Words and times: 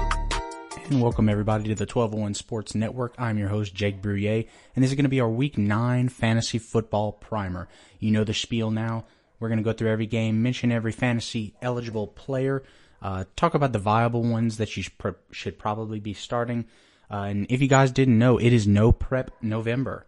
And 0.91 1.01
welcome 1.01 1.29
everybody 1.29 1.69
to 1.69 1.77
the 1.77 1.85
1201 1.85 2.35
Sports 2.35 2.75
Network. 2.75 3.15
I'm 3.17 3.39
your 3.39 3.49
host, 3.49 3.77
Jake 3.77 4.03
Bruyere, 4.03 4.49
and 4.75 4.83
this 4.83 4.91
is 4.91 4.97
going 4.97 5.05
to 5.05 5.09
be 5.09 5.21
our 5.21 5.31
week 5.31 5.57
nine 5.57 6.09
fantasy 6.09 6.59
football 6.59 7.13
primer. 7.13 7.69
You 8.01 8.11
know 8.11 8.25
the 8.25 8.35
spiel 8.35 8.73
now. 8.73 9.05
We're 9.39 9.51
going 9.51 9.59
to 9.59 9.65
go 9.65 9.73
through 9.73 9.91
every 9.91 10.07
game, 10.07 10.43
mention 10.43 10.73
every 10.73 10.91
fantasy 10.91 11.55
eligible 11.63 12.09
player, 12.09 12.65
uh, 13.03 13.25
talk 13.37 13.55
about 13.55 13.73
the 13.73 13.79
viable 13.79 14.23
ones 14.23 14.57
that 14.57 14.77
you 14.77 14.85
should 15.31 15.59
probably 15.59 16.01
be 16.01 16.15
starting. 16.15 16.67
Uh, 17.11 17.23
and 17.23 17.47
if 17.51 17.63
you 17.63 17.69
guys 17.69 17.91
didn't 17.93 18.19
know, 18.19 18.39
it 18.39 18.53
is 18.53 18.67
no 18.67 18.93
prep 18.93 19.31
November. 19.43 20.07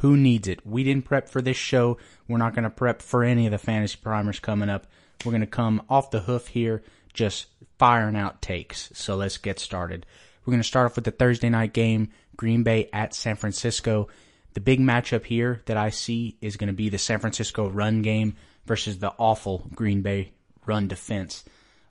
Who 0.00 0.16
needs 0.16 0.46
it? 0.46 0.66
We 0.66 0.84
didn't 0.84 1.06
prep 1.06 1.28
for 1.28 1.40
this 1.40 1.56
show. 1.56 1.96
We're 2.28 2.36
not 2.36 2.54
going 2.54 2.64
to 2.64 2.70
prep 2.70 3.00
for 3.00 3.24
any 3.24 3.46
of 3.46 3.52
the 3.52 3.58
fantasy 3.58 3.98
primers 4.02 4.40
coming 4.40 4.68
up. 4.68 4.86
We're 5.24 5.32
going 5.32 5.40
to 5.40 5.46
come 5.46 5.82
off 5.88 6.10
the 6.10 6.20
hoof 6.20 6.48
here, 6.48 6.82
just 7.14 7.46
firing 7.78 8.16
out 8.16 8.42
takes. 8.42 8.90
So 8.92 9.16
let's 9.16 9.38
get 9.38 9.58
started. 9.58 10.04
We're 10.44 10.52
going 10.52 10.62
to 10.62 10.68
start 10.68 10.86
off 10.86 10.96
with 10.96 11.06
the 11.06 11.10
Thursday 11.10 11.48
night 11.48 11.72
game, 11.72 12.10
Green 12.36 12.62
Bay 12.62 12.90
at 12.92 13.14
San 13.14 13.36
Francisco. 13.36 14.08
The 14.52 14.60
big 14.60 14.80
matchup 14.80 15.24
here 15.24 15.62
that 15.66 15.76
I 15.76 15.90
see 15.90 16.36
is 16.40 16.56
going 16.56 16.68
to 16.68 16.74
be 16.74 16.88
the 16.88 16.98
San 16.98 17.18
Francisco 17.18 17.68
run 17.68 18.02
game 18.02 18.36
versus 18.66 18.98
the 18.98 19.12
awful 19.18 19.66
Green 19.74 20.02
Bay 20.02 20.32
run 20.66 20.88
defense. 20.88 21.44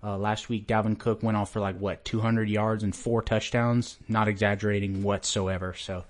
Uh, 0.06 0.18
last 0.20 0.50
week, 0.50 0.68
Dalvin 0.68 1.00
Cook 1.00 1.24
went 1.24 1.36
off 1.36 1.52
for 1.52 1.60
like 1.60 1.80
what 1.80 2.06
200 2.06 2.48
yards 2.48 2.84
and 2.84 2.96
four 2.96 3.24
touchdowns. 3.24 3.98
Not 4.08 4.28
exaggerating 4.28 5.02
whatsoever. 5.02 5.74
So, 5.74 6.06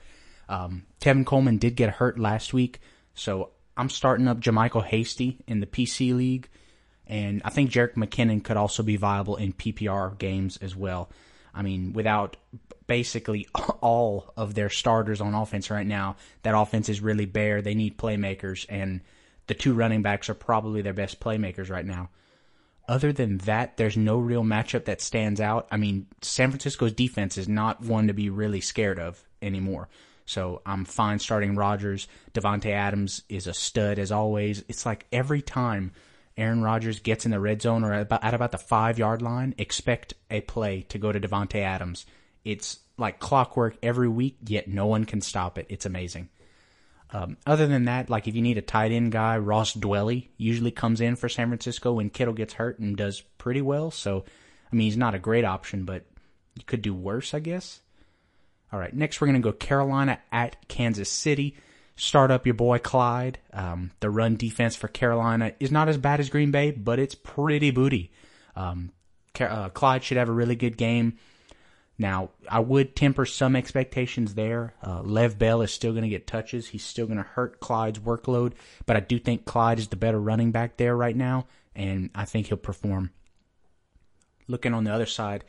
um, 0.50 0.84
Tevin 1.00 1.26
Coleman 1.26 1.60
did 1.60 1.78
get 1.78 1.92
hurt 1.92 2.20
last 2.20 2.54
week, 2.54 2.82
so 3.14 3.52
I'm 3.78 3.90
starting 3.90 4.28
up 4.28 4.42
JaMycal 4.42 4.84
Hasty 4.84 5.38
in 5.48 5.62
the 5.62 5.66
PC 5.66 6.14
league, 6.14 6.50
and 7.08 7.42
I 7.46 7.50
think 7.52 7.72
Jerick 7.72 7.94
McKinnon 7.94 8.44
could 8.44 8.58
also 8.58 8.84
be 8.84 8.98
viable 8.98 9.38
in 9.38 9.54
PPR 9.54 10.18
games 10.18 10.58
as 10.58 10.76
well. 10.76 11.10
I 11.54 11.62
mean, 11.62 11.94
without 11.94 12.36
basically 12.88 13.48
all 13.82 14.34
of 14.36 14.56
their 14.56 14.70
starters 14.70 15.22
on 15.22 15.34
offense 15.34 15.72
right 15.72 15.88
now, 15.88 16.18
that 16.44 16.56
offense 16.56 16.90
is 16.90 17.00
really 17.00 17.26
bare. 17.26 17.62
They 17.62 17.76
need 17.76 17.98
playmakers, 17.98 18.66
and 18.68 19.00
the 19.48 19.54
two 19.54 19.74
running 19.74 20.02
backs 20.02 20.30
are 20.30 20.36
probably 20.36 20.82
their 20.82 20.94
best 20.94 21.22
playmakers 21.22 21.70
right 21.70 21.86
now 21.86 22.10
other 22.88 23.12
than 23.12 23.40
that, 23.40 23.78
there's 23.78 23.98
no 23.98 24.18
real 24.18 24.44
matchup 24.44 24.86
that 24.86 25.02
stands 25.02 25.42
out. 25.42 25.68
I 25.72 25.78
mean, 25.78 26.08
San 26.22 26.50
Francisco's 26.50 26.94
defense 26.94 27.38
is 27.38 27.48
not 27.48 27.82
one 27.82 28.08
to 28.08 28.14
be 28.14 28.30
really 28.30 28.62
scared 28.62 29.00
of 29.00 29.24
anymore. 29.42 29.90
So 30.26 30.62
I'm 30.66 30.86
fine 30.86 31.20
starting 31.20 31.56
Rodgers. 31.56 32.08
Davante 32.34 32.72
Adams 32.72 33.22
is 33.30 33.48
a 33.48 33.54
stud 33.54 34.00
as 34.00 34.12
always. 34.12 34.64
It's 34.68 34.86
like 34.86 35.06
every 35.12 35.42
time 35.42 35.92
Aaron 36.38 36.62
Rodgers 36.64 37.00
gets 37.00 37.26
in 37.26 37.32
the 37.32 37.40
red 37.40 37.62
zone 37.62 37.84
or 37.84 37.94
at 37.94 38.02
about, 38.04 38.24
at 38.24 38.34
about 38.34 38.52
the 38.52 38.58
five 38.58 38.98
yard 38.98 39.22
line, 39.22 39.54
expect 39.58 40.16
a 40.30 40.42
play 40.42 40.82
to 40.90 40.98
go 40.98 41.12
to 41.12 41.20
Davante 41.20 41.62
Adams. 41.62 42.06
It's 42.44 42.80
like 42.98 43.20
clockwork 43.20 43.78
every 43.84 44.10
week, 44.10 44.38
yet 44.46 44.68
no 44.68 44.88
one 44.88 45.06
can 45.06 45.22
stop 45.22 45.58
it. 45.58 45.68
It's 45.70 45.86
amazing. 45.86 46.30
Um, 47.12 47.38
other 47.46 47.68
than 47.68 47.86
that, 47.86 48.10
like 48.10 48.28
if 48.28 48.36
you 48.36 48.42
need 48.42 48.58
a 48.58 48.62
tight 48.62 48.92
end 48.92 49.12
guy, 49.12 49.38
Ross 49.38 49.74
Dwelly 49.74 50.30
usually 50.38 50.72
comes 50.72 51.02
in 51.02 51.16
for 51.16 51.30
San 51.30 51.48
Francisco 51.48 51.94
when 51.94 52.10
Kittle 52.10 52.34
gets 52.34 52.54
hurt 52.54 52.80
and 52.80 52.98
does 52.98 53.22
pretty 53.38 53.62
well. 53.62 53.92
So, 53.92 54.26
I 54.72 54.76
mean, 54.76 54.86
he's 54.86 54.98
not 54.98 55.16
a 55.16 55.20
great 55.20 55.46
option, 55.46 55.86
but 55.86 56.04
you 56.56 56.64
could 56.66 56.82
do 56.82 56.94
worse, 56.94 57.34
I 57.34 57.40
guess. 57.40 57.82
All 58.74 58.80
right, 58.80 58.94
next 58.94 59.22
we're 59.22 59.28
going 59.28 59.42
to 59.42 59.52
go 59.52 59.54
Carolina 59.54 60.20
at 60.32 60.68
Kansas 60.68 61.10
City. 61.10 61.56
Start 61.96 62.32
up 62.32 62.46
your 62.46 62.56
boy 62.56 62.80
Clyde. 62.80 63.40
Um, 63.54 63.92
the 64.02 64.10
run 64.10 64.36
defense 64.36 64.76
for 64.76 64.88
Carolina 64.88 65.54
is 65.60 65.72
not 65.72 65.88
as 65.88 65.98
bad 65.98 66.20
as 66.20 66.30
Green 66.30 66.52
Bay, 66.52 66.72
but 66.72 67.00
it's 67.00 67.16
pretty 67.16 67.72
booty. 67.72 68.12
Um, 68.56 68.92
uh, 69.40 69.70
Clyde 69.70 70.04
should 70.04 70.18
have 70.18 70.28
a 70.28 70.34
really 70.34 70.56
good 70.56 70.76
game. 70.76 71.18
Now, 71.98 72.32
I 72.50 72.60
would 72.60 72.96
temper 72.96 73.26
some 73.26 73.56
expectations 73.56 74.34
there. 74.34 74.74
Uh, 74.86 75.02
Lev 75.02 75.40
Bell 75.40 75.62
is 75.62 75.72
still 75.72 75.92
going 75.92 76.04
to 76.04 76.10
get 76.10 76.28
touches. 76.28 76.68
He's 76.68 76.84
still 76.84 77.06
going 77.06 77.18
to 77.18 77.24
hurt 77.24 77.62
Clyde's 77.62 78.00
workload, 78.00 78.54
but 78.86 78.98
I 78.98 79.00
do 79.00 79.18
think 79.18 79.46
Clyde 79.46 79.80
is 79.80 79.88
the 79.88 79.96
better 79.96 80.20
running 80.20 80.52
back 80.52 80.76
there 80.76 80.96
right 80.96 81.16
now, 81.16 81.48
and 81.74 82.10
I 82.14 82.26
think 82.26 82.48
he'll 82.48 82.58
perform. 82.58 83.12
Looking 84.48 84.74
on 84.74 84.84
the 84.84 84.94
other 84.94 85.06
side, 85.06 85.46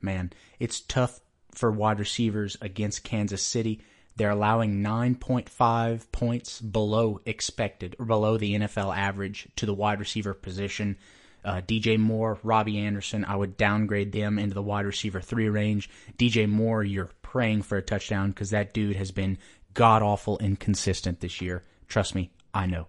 man, 0.00 0.32
it's 0.58 0.80
tough 0.80 1.20
for 1.52 1.70
wide 1.70 2.00
receivers 2.00 2.56
against 2.60 3.04
Kansas 3.04 3.42
City. 3.42 3.80
They're 4.16 4.30
allowing 4.30 4.82
9.5 4.82 6.12
points 6.12 6.60
below 6.60 7.20
expected, 7.24 7.96
or 7.98 8.04
below 8.04 8.36
the 8.36 8.54
NFL 8.54 8.96
average 8.96 9.48
to 9.56 9.66
the 9.66 9.74
wide 9.74 10.00
receiver 10.00 10.34
position. 10.34 10.98
Uh, 11.44 11.60
DJ 11.60 11.98
Moore, 11.98 12.38
Robbie 12.42 12.78
Anderson, 12.78 13.24
I 13.24 13.36
would 13.36 13.56
downgrade 13.56 14.12
them 14.12 14.38
into 14.38 14.54
the 14.54 14.62
wide 14.62 14.86
receiver 14.86 15.20
three 15.20 15.48
range. 15.48 15.90
DJ 16.18 16.48
Moore, 16.48 16.82
you're 16.82 17.10
praying 17.22 17.62
for 17.62 17.76
a 17.76 17.82
touchdown 17.82 18.30
because 18.30 18.50
that 18.50 18.72
dude 18.72 18.96
has 18.96 19.10
been 19.10 19.38
god 19.74 20.02
awful 20.02 20.38
inconsistent 20.38 21.20
this 21.20 21.40
year. 21.40 21.62
Trust 21.88 22.14
me, 22.14 22.30
I 22.54 22.66
know. 22.66 22.86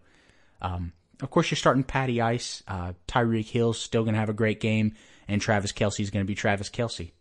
Um, 0.61 0.93
of 1.21 1.29
course, 1.29 1.51
you're 1.51 1.57
starting 1.57 1.83
Patty 1.83 2.21
Ice. 2.21 2.63
Uh, 2.67 2.93
Tyreek 3.07 3.49
Hill's 3.49 3.79
still 3.79 4.03
going 4.03 4.13
to 4.13 4.19
have 4.19 4.29
a 4.29 4.33
great 4.33 4.59
game, 4.59 4.93
and 5.27 5.41
Travis 5.41 5.72
Kelce's 5.72 6.09
going 6.09 6.23
to 6.23 6.27
be 6.27 6.35
Travis 6.35 6.69
Kelce. 6.69 7.11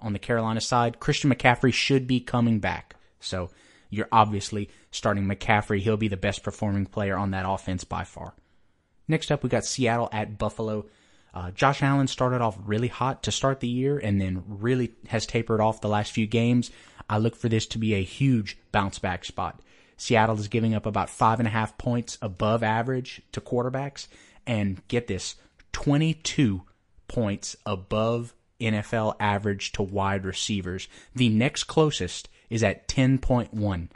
On 0.00 0.12
the 0.12 0.18
Carolina 0.18 0.60
side, 0.60 1.00
Christian 1.00 1.32
McCaffrey 1.32 1.72
should 1.72 2.06
be 2.06 2.20
coming 2.20 2.60
back. 2.60 2.94
So 3.20 3.50
you're 3.90 4.08
obviously 4.12 4.70
starting 4.90 5.24
McCaffrey. 5.24 5.80
He'll 5.80 5.96
be 5.96 6.08
the 6.08 6.16
best 6.16 6.42
performing 6.42 6.86
player 6.86 7.16
on 7.16 7.32
that 7.32 7.48
offense 7.48 7.84
by 7.84 8.04
far. 8.04 8.34
Next 9.08 9.32
up, 9.32 9.42
we 9.42 9.48
got 9.48 9.64
Seattle 9.64 10.08
at 10.12 10.38
Buffalo. 10.38 10.86
Uh, 11.34 11.50
Josh 11.50 11.82
Allen 11.82 12.06
started 12.06 12.40
off 12.40 12.58
really 12.64 12.88
hot 12.88 13.22
to 13.24 13.32
start 13.32 13.60
the 13.60 13.68
year 13.68 13.98
and 13.98 14.20
then 14.20 14.44
really 14.46 14.92
has 15.08 15.26
tapered 15.26 15.60
off 15.60 15.80
the 15.80 15.88
last 15.88 16.12
few 16.12 16.26
games. 16.26 16.70
I 17.08 17.18
look 17.18 17.34
for 17.34 17.48
this 17.48 17.66
to 17.68 17.78
be 17.78 17.94
a 17.94 18.02
huge 18.02 18.58
bounce 18.70 18.98
back 18.98 19.24
spot. 19.24 19.60
Seattle 19.96 20.38
is 20.38 20.48
giving 20.48 20.74
up 20.74 20.86
about 20.86 21.10
five 21.10 21.40
and 21.40 21.48
a 21.48 21.50
half 21.50 21.76
points 21.78 22.18
above 22.22 22.62
average 22.62 23.22
to 23.32 23.40
quarterbacks. 23.40 24.06
And 24.46 24.86
get 24.88 25.06
this 25.08 25.36
22 25.72 26.62
points 27.08 27.56
above 27.66 28.34
NFL 28.60 29.16
average 29.20 29.72
to 29.72 29.82
wide 29.82 30.24
receivers. 30.24 30.88
The 31.14 31.28
next 31.28 31.64
closest 31.64 32.28
is 32.48 32.62
at 32.62 32.88
10.1. 32.88 33.88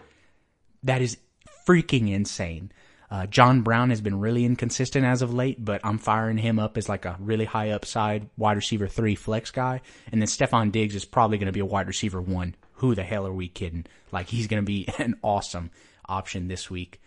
That 0.82 1.00
is 1.00 1.18
freaking 1.66 2.10
insane. 2.10 2.72
Uh, 3.12 3.26
John 3.26 3.60
Brown 3.60 3.90
has 3.90 4.00
been 4.00 4.20
really 4.20 4.46
inconsistent 4.46 5.04
as 5.04 5.20
of 5.20 5.34
late, 5.34 5.62
but 5.62 5.82
I'm 5.84 5.98
firing 5.98 6.38
him 6.38 6.58
up 6.58 6.78
as 6.78 6.88
like 6.88 7.04
a 7.04 7.18
really 7.20 7.44
high 7.44 7.68
upside 7.68 8.30
wide 8.38 8.56
receiver 8.56 8.88
three 8.88 9.16
flex 9.16 9.50
guy. 9.50 9.82
And 10.10 10.22
then 10.22 10.26
Stefon 10.26 10.72
Diggs 10.72 10.94
is 10.94 11.04
probably 11.04 11.36
going 11.36 11.44
to 11.44 11.52
be 11.52 11.60
a 11.60 11.66
wide 11.66 11.88
receiver 11.88 12.22
one. 12.22 12.54
Who 12.76 12.94
the 12.94 13.02
hell 13.02 13.26
are 13.26 13.32
we 13.32 13.48
kidding? 13.48 13.84
Like 14.12 14.28
he's 14.28 14.46
going 14.46 14.62
to 14.62 14.66
be 14.66 14.88
an 14.98 15.16
awesome 15.22 15.70
option 16.08 16.48
this 16.48 16.70
week. 16.70 17.02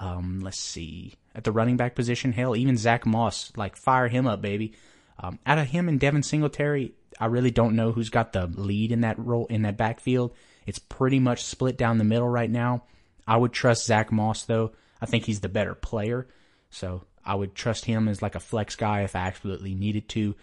Um, 0.00 0.40
let's 0.40 0.58
see. 0.58 1.12
At 1.34 1.44
the 1.44 1.52
running 1.52 1.76
back 1.76 1.94
position, 1.94 2.32
hell, 2.32 2.56
even 2.56 2.78
Zach 2.78 3.04
Moss, 3.04 3.52
like 3.54 3.76
fire 3.76 4.08
him 4.08 4.26
up, 4.26 4.40
baby. 4.40 4.72
Um, 5.18 5.38
out 5.44 5.58
of 5.58 5.66
him 5.66 5.90
and 5.90 6.00
Devin 6.00 6.22
Singletary, 6.22 6.94
I 7.20 7.26
really 7.26 7.50
don't 7.50 7.76
know 7.76 7.92
who's 7.92 8.08
got 8.08 8.32
the 8.32 8.46
lead 8.46 8.92
in 8.92 9.02
that 9.02 9.18
role 9.18 9.44
in 9.50 9.60
that 9.62 9.76
backfield. 9.76 10.32
It's 10.64 10.78
pretty 10.78 11.18
much 11.18 11.44
split 11.44 11.76
down 11.76 11.98
the 11.98 12.04
middle 12.04 12.30
right 12.30 12.50
now. 12.50 12.84
I 13.26 13.36
would 13.36 13.52
trust 13.52 13.84
Zach 13.84 14.10
Moss 14.10 14.44
though. 14.44 14.72
I 15.04 15.06
think 15.06 15.26
he's 15.26 15.40
the 15.40 15.50
better 15.50 15.74
player, 15.74 16.26
so 16.70 17.04
I 17.22 17.34
would 17.34 17.54
trust 17.54 17.84
him 17.84 18.08
as 18.08 18.22
like 18.22 18.36
a 18.36 18.40
flex 18.40 18.74
guy 18.74 19.02
if 19.02 19.14
I 19.14 19.26
absolutely 19.26 19.74
needed 19.74 20.08
to. 20.10 20.34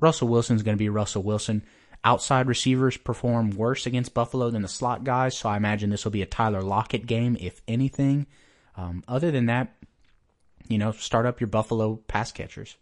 Russell 0.00 0.26
Wilson's 0.26 0.64
going 0.64 0.76
to 0.76 0.82
be 0.82 0.88
Russell 0.88 1.22
Wilson. 1.22 1.62
Outside 2.02 2.48
receivers 2.48 2.96
perform 2.96 3.50
worse 3.50 3.86
against 3.86 4.14
Buffalo 4.14 4.50
than 4.50 4.62
the 4.62 4.68
slot 4.68 5.04
guys, 5.04 5.38
so 5.38 5.48
I 5.48 5.56
imagine 5.56 5.90
this 5.90 6.04
will 6.04 6.10
be 6.10 6.22
a 6.22 6.26
Tyler 6.26 6.60
Lockett 6.60 7.06
game, 7.06 7.36
if 7.38 7.62
anything. 7.68 8.26
Um, 8.76 9.04
other 9.06 9.30
than 9.30 9.46
that, 9.46 9.76
you 10.66 10.78
know, 10.78 10.90
start 10.90 11.24
up 11.24 11.40
your 11.40 11.46
Buffalo 11.46 12.00
pass 12.08 12.32
catchers. 12.32 12.76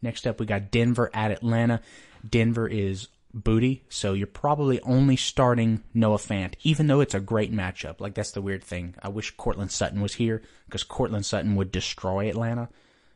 Next 0.00 0.26
up, 0.26 0.40
we 0.40 0.46
got 0.46 0.70
Denver 0.70 1.10
at 1.12 1.30
Atlanta. 1.30 1.82
Denver 2.26 2.66
is 2.66 3.08
booty, 3.36 3.84
so 3.88 4.14
you're 4.14 4.26
probably 4.26 4.80
only 4.80 5.16
starting 5.16 5.82
Noah 5.94 6.16
Fant, 6.16 6.54
even 6.62 6.86
though 6.86 7.00
it's 7.00 7.14
a 7.14 7.20
great 7.20 7.52
matchup. 7.52 8.00
Like, 8.00 8.14
that's 8.14 8.32
the 8.32 8.42
weird 8.42 8.64
thing. 8.64 8.94
I 9.02 9.08
wish 9.08 9.36
Courtland 9.36 9.70
Sutton 9.70 10.00
was 10.00 10.14
here 10.14 10.42
because 10.66 10.82
Courtland 10.82 11.26
Sutton 11.26 11.54
would 11.56 11.70
destroy 11.70 12.28
Atlanta. 12.28 12.68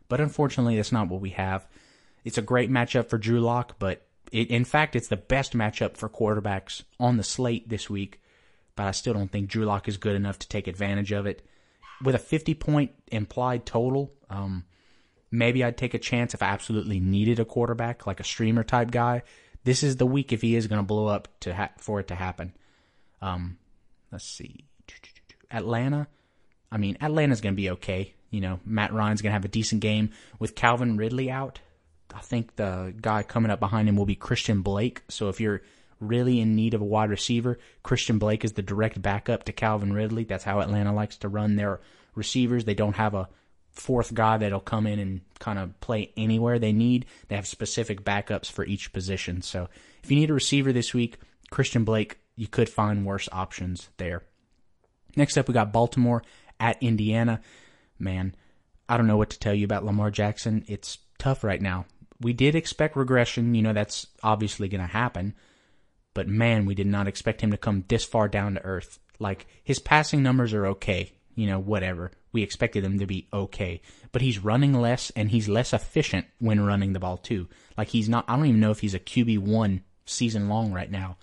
But 0.08 0.20
unfortunately, 0.20 0.76
that's 0.76 0.92
not 0.92 1.08
what 1.08 1.20
we 1.20 1.30
have. 1.30 1.66
It's 2.24 2.38
a 2.38 2.42
great 2.42 2.70
matchup 2.70 3.08
for 3.08 3.18
Drew 3.18 3.40
Lock, 3.40 3.76
but 3.78 4.06
it, 4.30 4.50
in 4.50 4.64
fact, 4.64 4.94
it's 4.94 5.08
the 5.08 5.16
best 5.16 5.54
matchup 5.54 5.96
for 5.96 6.08
quarterbacks 6.08 6.82
on 6.98 7.16
the 7.16 7.22
slate 7.22 7.68
this 7.68 7.88
week. 7.88 8.20
But 8.76 8.86
I 8.86 8.90
still 8.92 9.14
don't 9.14 9.30
think 9.30 9.48
Drew 9.48 9.64
Lock 9.64 9.88
is 9.88 9.96
good 9.96 10.16
enough 10.16 10.38
to 10.40 10.48
take 10.48 10.66
advantage 10.66 11.12
of 11.12 11.26
it. 11.26 11.46
With 12.02 12.14
a 12.14 12.18
50 12.18 12.54
point 12.54 12.92
implied 13.10 13.66
total, 13.66 14.12
um, 14.28 14.64
maybe 15.30 15.62
I'd 15.64 15.76
take 15.76 15.94
a 15.94 15.98
chance 15.98 16.34
if 16.34 16.42
I 16.42 16.46
absolutely 16.46 17.00
needed 17.00 17.40
a 17.40 17.44
quarterback, 17.44 18.06
like 18.06 18.20
a 18.20 18.24
streamer 18.24 18.64
type 18.64 18.90
guy. 18.90 19.22
This 19.64 19.82
is 19.82 19.96
the 19.96 20.06
week 20.06 20.32
if 20.32 20.40
he 20.42 20.56
is 20.56 20.66
going 20.66 20.80
to 20.80 20.86
blow 20.86 21.06
up 21.06 21.28
to 21.40 21.54
ha- 21.54 21.72
for 21.76 22.00
it 22.00 22.08
to 22.08 22.14
happen. 22.14 22.54
Um, 23.20 23.58
let's 24.10 24.24
see, 24.24 24.64
Atlanta. 25.50 26.08
I 26.72 26.78
mean, 26.78 26.96
Atlanta's 27.00 27.40
going 27.40 27.54
to 27.54 27.60
be 27.60 27.70
okay. 27.70 28.14
You 28.30 28.40
know, 28.40 28.60
Matt 28.64 28.92
Ryan's 28.92 29.22
going 29.22 29.30
to 29.30 29.34
have 29.34 29.44
a 29.44 29.48
decent 29.48 29.80
game 29.80 30.10
with 30.38 30.54
Calvin 30.54 30.96
Ridley 30.96 31.30
out. 31.30 31.60
I 32.14 32.20
think 32.20 32.56
the 32.56 32.94
guy 33.00 33.22
coming 33.22 33.50
up 33.50 33.60
behind 33.60 33.88
him 33.88 33.96
will 33.96 34.06
be 34.06 34.14
Christian 34.14 34.62
Blake. 34.62 35.02
So 35.08 35.28
if 35.28 35.40
you're 35.40 35.62
really 36.00 36.40
in 36.40 36.56
need 36.56 36.74
of 36.74 36.80
a 36.80 36.84
wide 36.84 37.10
receiver, 37.10 37.58
Christian 37.82 38.18
Blake 38.18 38.44
is 38.44 38.52
the 38.52 38.62
direct 38.62 39.00
backup 39.02 39.44
to 39.44 39.52
Calvin 39.52 39.92
Ridley. 39.92 40.24
That's 40.24 40.44
how 40.44 40.60
Atlanta 40.60 40.94
likes 40.94 41.18
to 41.18 41.28
run 41.28 41.56
their 41.56 41.80
receivers. 42.14 42.64
They 42.64 42.74
don't 42.74 42.96
have 42.96 43.14
a 43.14 43.28
fourth 43.72 44.14
guy 44.14 44.38
that'll 44.38 44.60
come 44.60 44.86
in 44.86 44.98
and 44.98 45.20
kind 45.38 45.58
of 45.58 45.78
play 45.80 46.12
anywhere 46.16 46.58
they 46.58 46.72
need. 46.72 47.06
They 47.28 47.36
have 47.36 47.46
specific 47.46 48.04
backups 48.04 48.50
for 48.50 48.64
each 48.64 48.92
position. 48.92 49.42
So 49.42 49.68
if 50.02 50.10
you 50.10 50.18
need 50.18 50.30
a 50.30 50.34
receiver 50.34 50.72
this 50.72 50.92
week, 50.92 51.18
Christian 51.50 51.84
Blake, 51.84 52.18
you 52.36 52.46
could 52.46 52.68
find 52.68 53.04
worse 53.04 53.28
options 53.32 53.88
there. 53.96 54.22
Next 55.16 55.36
up, 55.36 55.48
we 55.48 55.54
got 55.54 55.72
Baltimore 55.72 56.22
at 56.58 56.82
Indiana. 56.82 57.40
Man, 57.98 58.34
I 58.88 58.96
don't 58.96 59.06
know 59.06 59.16
what 59.16 59.30
to 59.30 59.38
tell 59.38 59.54
you 59.54 59.64
about 59.64 59.84
Lamar 59.84 60.10
Jackson. 60.10 60.64
It's 60.68 60.98
tough 61.18 61.44
right 61.44 61.60
now 61.60 61.86
we 62.20 62.32
did 62.32 62.54
expect 62.54 62.96
regression. 62.96 63.54
You 63.54 63.62
know, 63.62 63.72
that's 63.72 64.06
obviously 64.22 64.68
going 64.68 64.82
to 64.82 64.86
happen. 64.86 65.34
But 66.14 66.28
man, 66.28 66.66
we 66.66 66.74
did 66.74 66.86
not 66.86 67.08
expect 67.08 67.40
him 67.40 67.50
to 67.50 67.56
come 67.56 67.84
this 67.88 68.04
far 68.04 68.28
down 68.28 68.54
to 68.54 68.64
earth. 68.64 68.98
Like, 69.18 69.46
his 69.62 69.78
passing 69.78 70.22
numbers 70.22 70.52
are 70.52 70.66
okay. 70.66 71.12
You 71.40 71.46
know, 71.46 71.58
whatever. 71.58 72.10
We 72.32 72.42
expected 72.42 72.84
him 72.84 72.98
to 72.98 73.06
be 73.06 73.26
okay. 73.32 73.80
But 74.12 74.20
he's 74.20 74.44
running 74.44 74.74
less 74.74 75.10
and 75.16 75.30
he's 75.30 75.48
less 75.48 75.72
efficient 75.72 76.26
when 76.38 76.66
running 76.66 76.92
the 76.92 77.00
ball, 77.00 77.16
too. 77.16 77.48
Like, 77.78 77.88
he's 77.88 78.10
not, 78.10 78.26
I 78.28 78.36
don't 78.36 78.44
even 78.44 78.60
know 78.60 78.72
if 78.72 78.80
he's 78.80 78.92
a 78.92 79.00
QB1 79.00 79.80
season 80.04 80.50
long 80.50 80.70
right 80.70 80.90
now. 80.90 81.16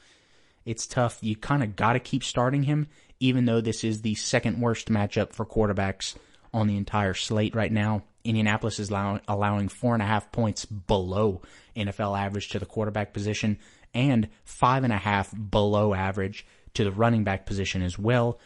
It's 0.66 0.88
tough. 0.88 1.20
You 1.22 1.36
kind 1.36 1.62
of 1.62 1.76
got 1.76 1.94
to 1.94 2.00
keep 2.00 2.24
starting 2.24 2.64
him, 2.64 2.88
even 3.20 3.46
though 3.46 3.62
this 3.62 3.84
is 3.84 4.02
the 4.02 4.16
second 4.16 4.60
worst 4.60 4.90
matchup 4.90 5.34
for 5.34 5.46
quarterbacks 5.46 6.16
on 6.52 6.66
the 6.66 6.78
entire 6.78 7.14
slate 7.14 7.54
right 7.54 7.72
now. 7.72 8.02
Indianapolis 8.24 8.80
is 8.80 8.90
allowing, 8.90 9.22
allowing 9.28 9.70
four 9.70 9.94
and 9.94 10.02
a 10.02 10.08
half 10.08 10.32
points 10.32 10.66
below 10.66 11.44
NFL 11.76 12.20
average 12.20 12.50
to 12.50 12.60
the 12.60 12.66
quarterback 12.66 13.14
position 13.14 13.60
and 13.94 14.30
five 14.46 14.84
and 14.84 14.92
a 14.92 14.98
half 14.98 15.32
below 15.52 15.94
average 15.94 16.44
to 16.74 16.84
the 16.84 16.92
running 16.92 17.24
back 17.24 17.46
position 17.46 17.84
as 17.84 18.00
well. 18.00 18.40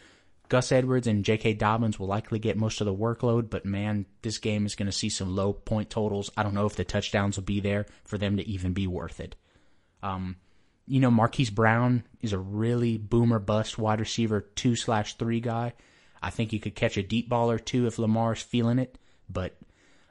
Gus 0.52 0.70
Edwards 0.70 1.06
and 1.06 1.24
J.K. 1.24 1.54
Dobbins 1.54 1.98
will 1.98 2.08
likely 2.08 2.38
get 2.38 2.58
most 2.58 2.82
of 2.82 2.84
the 2.84 2.94
workload, 2.94 3.48
but 3.48 3.64
man, 3.64 4.04
this 4.20 4.36
game 4.36 4.66
is 4.66 4.74
going 4.74 4.84
to 4.84 4.92
see 4.92 5.08
some 5.08 5.34
low 5.34 5.54
point 5.54 5.88
totals. 5.88 6.30
I 6.36 6.42
don't 6.42 6.52
know 6.52 6.66
if 6.66 6.76
the 6.76 6.84
touchdowns 6.84 7.38
will 7.38 7.44
be 7.44 7.60
there 7.60 7.86
for 8.04 8.18
them 8.18 8.36
to 8.36 8.46
even 8.46 8.74
be 8.74 8.86
worth 8.86 9.18
it. 9.18 9.34
Um, 10.02 10.36
you 10.86 11.00
know, 11.00 11.10
Marquise 11.10 11.48
Brown 11.48 12.04
is 12.20 12.34
a 12.34 12.38
really 12.38 12.98
boomer 12.98 13.38
bust 13.38 13.78
wide 13.78 13.98
receiver 13.98 14.42
two 14.42 14.76
slash 14.76 15.16
three 15.16 15.40
guy. 15.40 15.72
I 16.22 16.28
think 16.28 16.52
you 16.52 16.60
could 16.60 16.74
catch 16.74 16.98
a 16.98 17.02
deep 17.02 17.30
ball 17.30 17.50
or 17.50 17.58
two 17.58 17.86
if 17.86 17.98
Lamar's 17.98 18.42
feeling 18.42 18.78
it, 18.78 18.98
but 19.30 19.56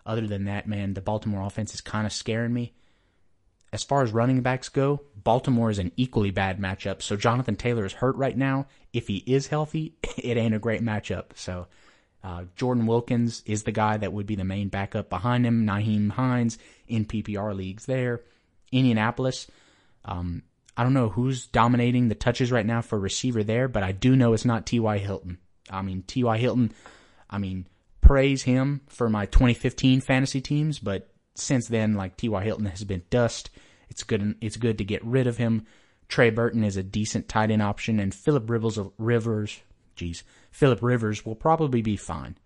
other 0.07 0.25
than 0.25 0.45
that, 0.45 0.67
man, 0.67 0.95
the 0.95 1.01
Baltimore 1.01 1.45
offense 1.45 1.75
is 1.75 1.81
kind 1.81 2.07
of 2.07 2.13
scaring 2.13 2.51
me. 2.51 2.73
As 3.73 3.83
far 3.83 4.03
as 4.03 4.11
running 4.11 4.41
backs 4.41 4.69
go, 4.69 5.01
Baltimore 5.15 5.69
is 5.69 5.79
an 5.79 5.91
equally 5.95 6.31
bad 6.31 6.59
matchup. 6.59 7.01
So 7.01 7.15
Jonathan 7.15 7.55
Taylor 7.55 7.85
is 7.85 7.93
hurt 7.93 8.15
right 8.17 8.37
now. 8.37 8.67
If 8.91 9.07
he 9.07 9.17
is 9.25 9.47
healthy, 9.47 9.95
it 10.17 10.37
ain't 10.37 10.55
a 10.55 10.59
great 10.59 10.81
matchup. 10.81 11.27
So 11.35 11.67
uh, 12.23 12.43
Jordan 12.55 12.85
Wilkins 12.85 13.41
is 13.45 13.63
the 13.63 13.71
guy 13.71 13.97
that 13.97 14.11
would 14.11 14.27
be 14.27 14.35
the 14.35 14.43
main 14.43 14.67
backup 14.67 15.09
behind 15.09 15.45
him. 15.45 15.65
Nyheim 15.65 16.11
Hines 16.11 16.57
in 16.87 17.05
PPR 17.05 17.55
leagues 17.55 17.85
there. 17.85 18.21
Indianapolis, 18.71 19.47
um, 20.05 20.43
I 20.75 20.83
don't 20.83 20.93
know 20.93 21.09
who's 21.09 21.47
dominating 21.47 22.07
the 22.07 22.15
touches 22.15 22.51
right 22.51 22.65
now 22.65 22.81
for 22.81 22.99
receiver 22.99 23.43
there, 23.43 23.67
but 23.67 23.83
I 23.83 23.91
do 23.91 24.15
know 24.15 24.33
it's 24.33 24.45
not 24.45 24.65
T.Y. 24.65 24.97
Hilton. 24.97 25.37
I 25.69 25.81
mean, 25.81 26.03
T.Y. 26.03 26.37
Hilton, 26.37 26.71
I 27.29 27.37
mean, 27.37 27.67
praise 28.01 28.43
him 28.43 28.81
for 28.87 29.09
my 29.09 29.25
2015 29.25 30.01
fantasy 30.01 30.41
teams, 30.41 30.79
but 30.79 31.10
since 31.35 31.67
then, 31.67 31.93
like 31.93 32.17
T.Y. 32.17 32.43
Hilton 32.43 32.65
has 32.65 32.83
been 32.83 33.03
dust. 33.09 33.49
It's 33.89 34.03
good. 34.03 34.35
It's 34.41 34.57
good 34.57 34.77
to 34.77 34.83
get 34.83 35.03
rid 35.03 35.27
of 35.27 35.37
him. 35.37 35.65
Trey 36.07 36.29
Burton 36.29 36.63
is 36.63 36.77
a 36.77 36.83
decent 36.83 37.29
tight 37.29 37.51
end 37.51 37.61
option, 37.61 37.99
and 37.99 38.13
Philip 38.13 38.49
Rivers, 38.49 38.77
Rivers, 38.97 39.61
geez, 39.95 40.23
Philip 40.51 40.81
Rivers 40.81 41.25
will 41.25 41.35
probably 41.35 41.81
be 41.81 41.95
fine. 41.95 42.37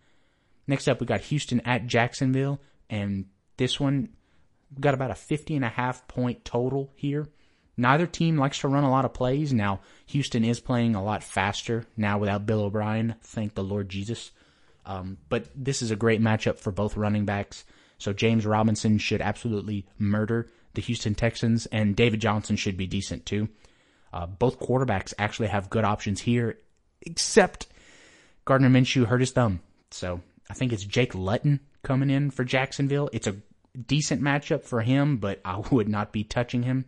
Next 0.68 0.88
up, 0.88 1.00
we 1.00 1.08
got 1.08 1.22
Houston 1.22 1.62
at 1.62 1.88
Jacksonville, 1.88 2.62
and 2.90 3.26
this 3.58 3.80
one 3.80 4.10
got 4.80 4.94
about 4.94 5.12
a 5.12 5.16
50 5.16 5.56
and 5.56 5.66
a 5.66 5.70
half 5.70 6.08
point 6.08 6.46
total 6.46 6.92
here. 6.96 7.28
Neither 7.78 8.08
team 8.08 8.38
likes 8.38 8.60
to 8.60 8.68
run 8.68 8.84
a 8.84 8.90
lot 8.90 9.06
of 9.06 9.14
plays. 9.14 9.52
Now, 9.52 9.82
Houston 10.08 10.46
is 10.46 10.60
playing 10.60 10.96
a 10.96 11.04
lot 11.04 11.24
faster 11.24 11.86
now 11.98 12.18
without 12.18 12.46
Bill 12.46 12.62
O'Brien. 12.62 13.16
Thank 13.22 13.54
the 13.54 13.64
Lord 13.64 13.90
Jesus. 13.90 14.32
Um, 14.86 15.18
but 15.30 15.48
this 15.56 15.82
is 15.82 15.92
a 15.92 15.96
great 15.96 16.22
matchup 16.22 16.58
for 16.58 16.72
both 16.72 16.96
running 16.96 17.26
backs. 17.26 17.66
So 17.98 18.14
James 18.14 18.46
Robinson 18.46 18.98
should 18.98 19.22
absolutely 19.22 19.86
murder 19.98 20.48
the 20.74 20.82
Houston 20.82 21.16
Texans, 21.16 21.66
and 21.68 21.96
David 21.96 22.20
Johnson 22.20 22.56
should 22.56 22.78
be 22.78 22.88
decent 22.88 23.26
too. 23.26 23.50
Uh, 24.14 24.26
both 24.26 24.60
quarterbacks 24.60 25.14
actually 25.18 25.48
have 25.48 25.70
good 25.70 25.84
options 25.84 26.22
here, 26.22 26.60
except 27.02 27.68
Gardner 28.46 28.70
Minshew 28.70 29.06
hurt 29.06 29.22
his 29.22 29.32
thumb. 29.32 29.62
So 29.92 30.22
I 30.50 30.54
think 30.54 30.72
it's 30.72 30.84
Jake 30.84 31.16
Luton 31.16 31.60
coming 31.84 32.10
in 32.10 32.32
for 32.32 32.44
Jacksonville. 32.44 33.10
It's 33.12 33.28
a 33.28 33.38
decent 33.88 34.22
matchup 34.22 34.64
for 34.64 34.82
him, 34.82 35.18
but 35.18 35.42
I 35.44 35.58
would 35.72 35.90
not 35.90 36.12
be 36.12 36.24
touching 36.24 36.64
him. 36.64 36.86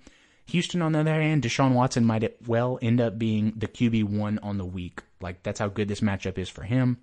Houston, 0.47 0.81
on 0.81 0.93
the 0.93 0.99
other 0.99 1.21
hand, 1.21 1.43
Deshaun 1.43 1.73
Watson 1.73 2.05
might 2.05 2.47
well 2.47 2.79
end 2.81 3.01
up 3.01 3.19
being 3.19 3.51
the 3.57 3.67
QB1 3.67 4.39
on 4.41 4.57
the 4.57 4.65
week. 4.65 5.01
Like, 5.19 5.43
that's 5.43 5.59
how 5.59 5.67
good 5.67 5.89
this 5.89 5.99
matchup 5.99 6.37
is 6.37 6.47
for 6.47 6.63
him. 6.63 6.99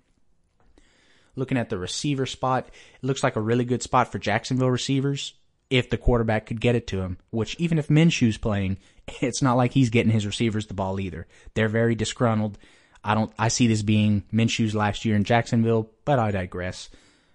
Looking 1.35 1.57
at 1.57 1.69
the 1.69 1.77
receiver 1.77 2.25
spot, 2.25 2.67
it 2.67 3.05
looks 3.05 3.23
like 3.23 3.35
a 3.35 3.41
really 3.41 3.65
good 3.65 3.83
spot 3.83 4.11
for 4.11 4.19
Jacksonville 4.19 4.71
receivers 4.71 5.33
if 5.69 5.89
the 5.89 5.97
quarterback 5.97 6.45
could 6.45 6.61
get 6.61 6.75
it 6.75 6.87
to 6.87 7.01
him, 7.01 7.17
which 7.31 7.55
even 7.59 7.77
if 7.77 7.87
Minshew's 7.87 8.37
playing, 8.37 8.77
it's 9.21 9.41
not 9.41 9.57
like 9.57 9.73
he's 9.73 9.89
getting 9.89 10.11
his 10.11 10.25
receivers 10.25 10.67
the 10.67 10.73
ball 10.73 10.99
either. 10.99 11.27
They're 11.53 11.69
very 11.69 11.95
disgruntled. 11.95 12.57
I 13.03 13.13
don't 13.13 13.31
I 13.37 13.49
see 13.49 13.67
this 13.67 13.83
being 13.83 14.23
Minshew's 14.33 14.75
last 14.75 15.05
year 15.05 15.15
in 15.15 15.23
Jacksonville, 15.23 15.91
but 16.05 16.19
I 16.19 16.31
digress. 16.31 16.89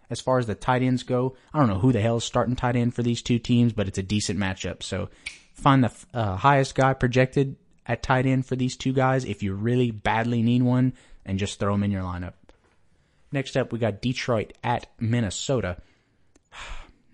As 0.08 0.20
far 0.20 0.38
as 0.38 0.46
the 0.48 0.56
tight 0.56 0.82
ends 0.82 1.04
go, 1.04 1.36
I 1.54 1.58
don't 1.60 1.68
know 1.68 1.78
who 1.78 1.92
the 1.92 2.00
hell 2.00 2.16
is 2.16 2.24
starting 2.24 2.56
tight 2.56 2.74
end 2.74 2.94
for 2.94 3.04
these 3.04 3.22
two 3.22 3.38
teams, 3.38 3.72
but 3.72 3.86
it's 3.86 3.98
a 3.98 4.02
decent 4.02 4.40
matchup. 4.40 4.82
So 4.82 5.08
find 5.54 5.84
the 5.84 5.92
uh, 6.12 6.34
highest 6.36 6.74
guy 6.74 6.94
projected 6.94 7.54
at 7.86 8.02
tight 8.02 8.26
end 8.26 8.46
for 8.46 8.56
these 8.56 8.76
two 8.76 8.92
guys 8.92 9.24
if 9.24 9.44
you 9.44 9.54
really 9.54 9.92
badly 9.92 10.42
need 10.42 10.64
one 10.64 10.94
and 11.24 11.38
just 11.38 11.60
throw 11.60 11.74
him 11.74 11.84
in 11.84 11.92
your 11.92 12.02
lineup. 12.02 12.32
Next 13.32 13.56
up, 13.56 13.72
we 13.72 13.78
got 13.78 14.02
Detroit 14.02 14.52
at 14.64 14.86
Minnesota. 14.98 15.76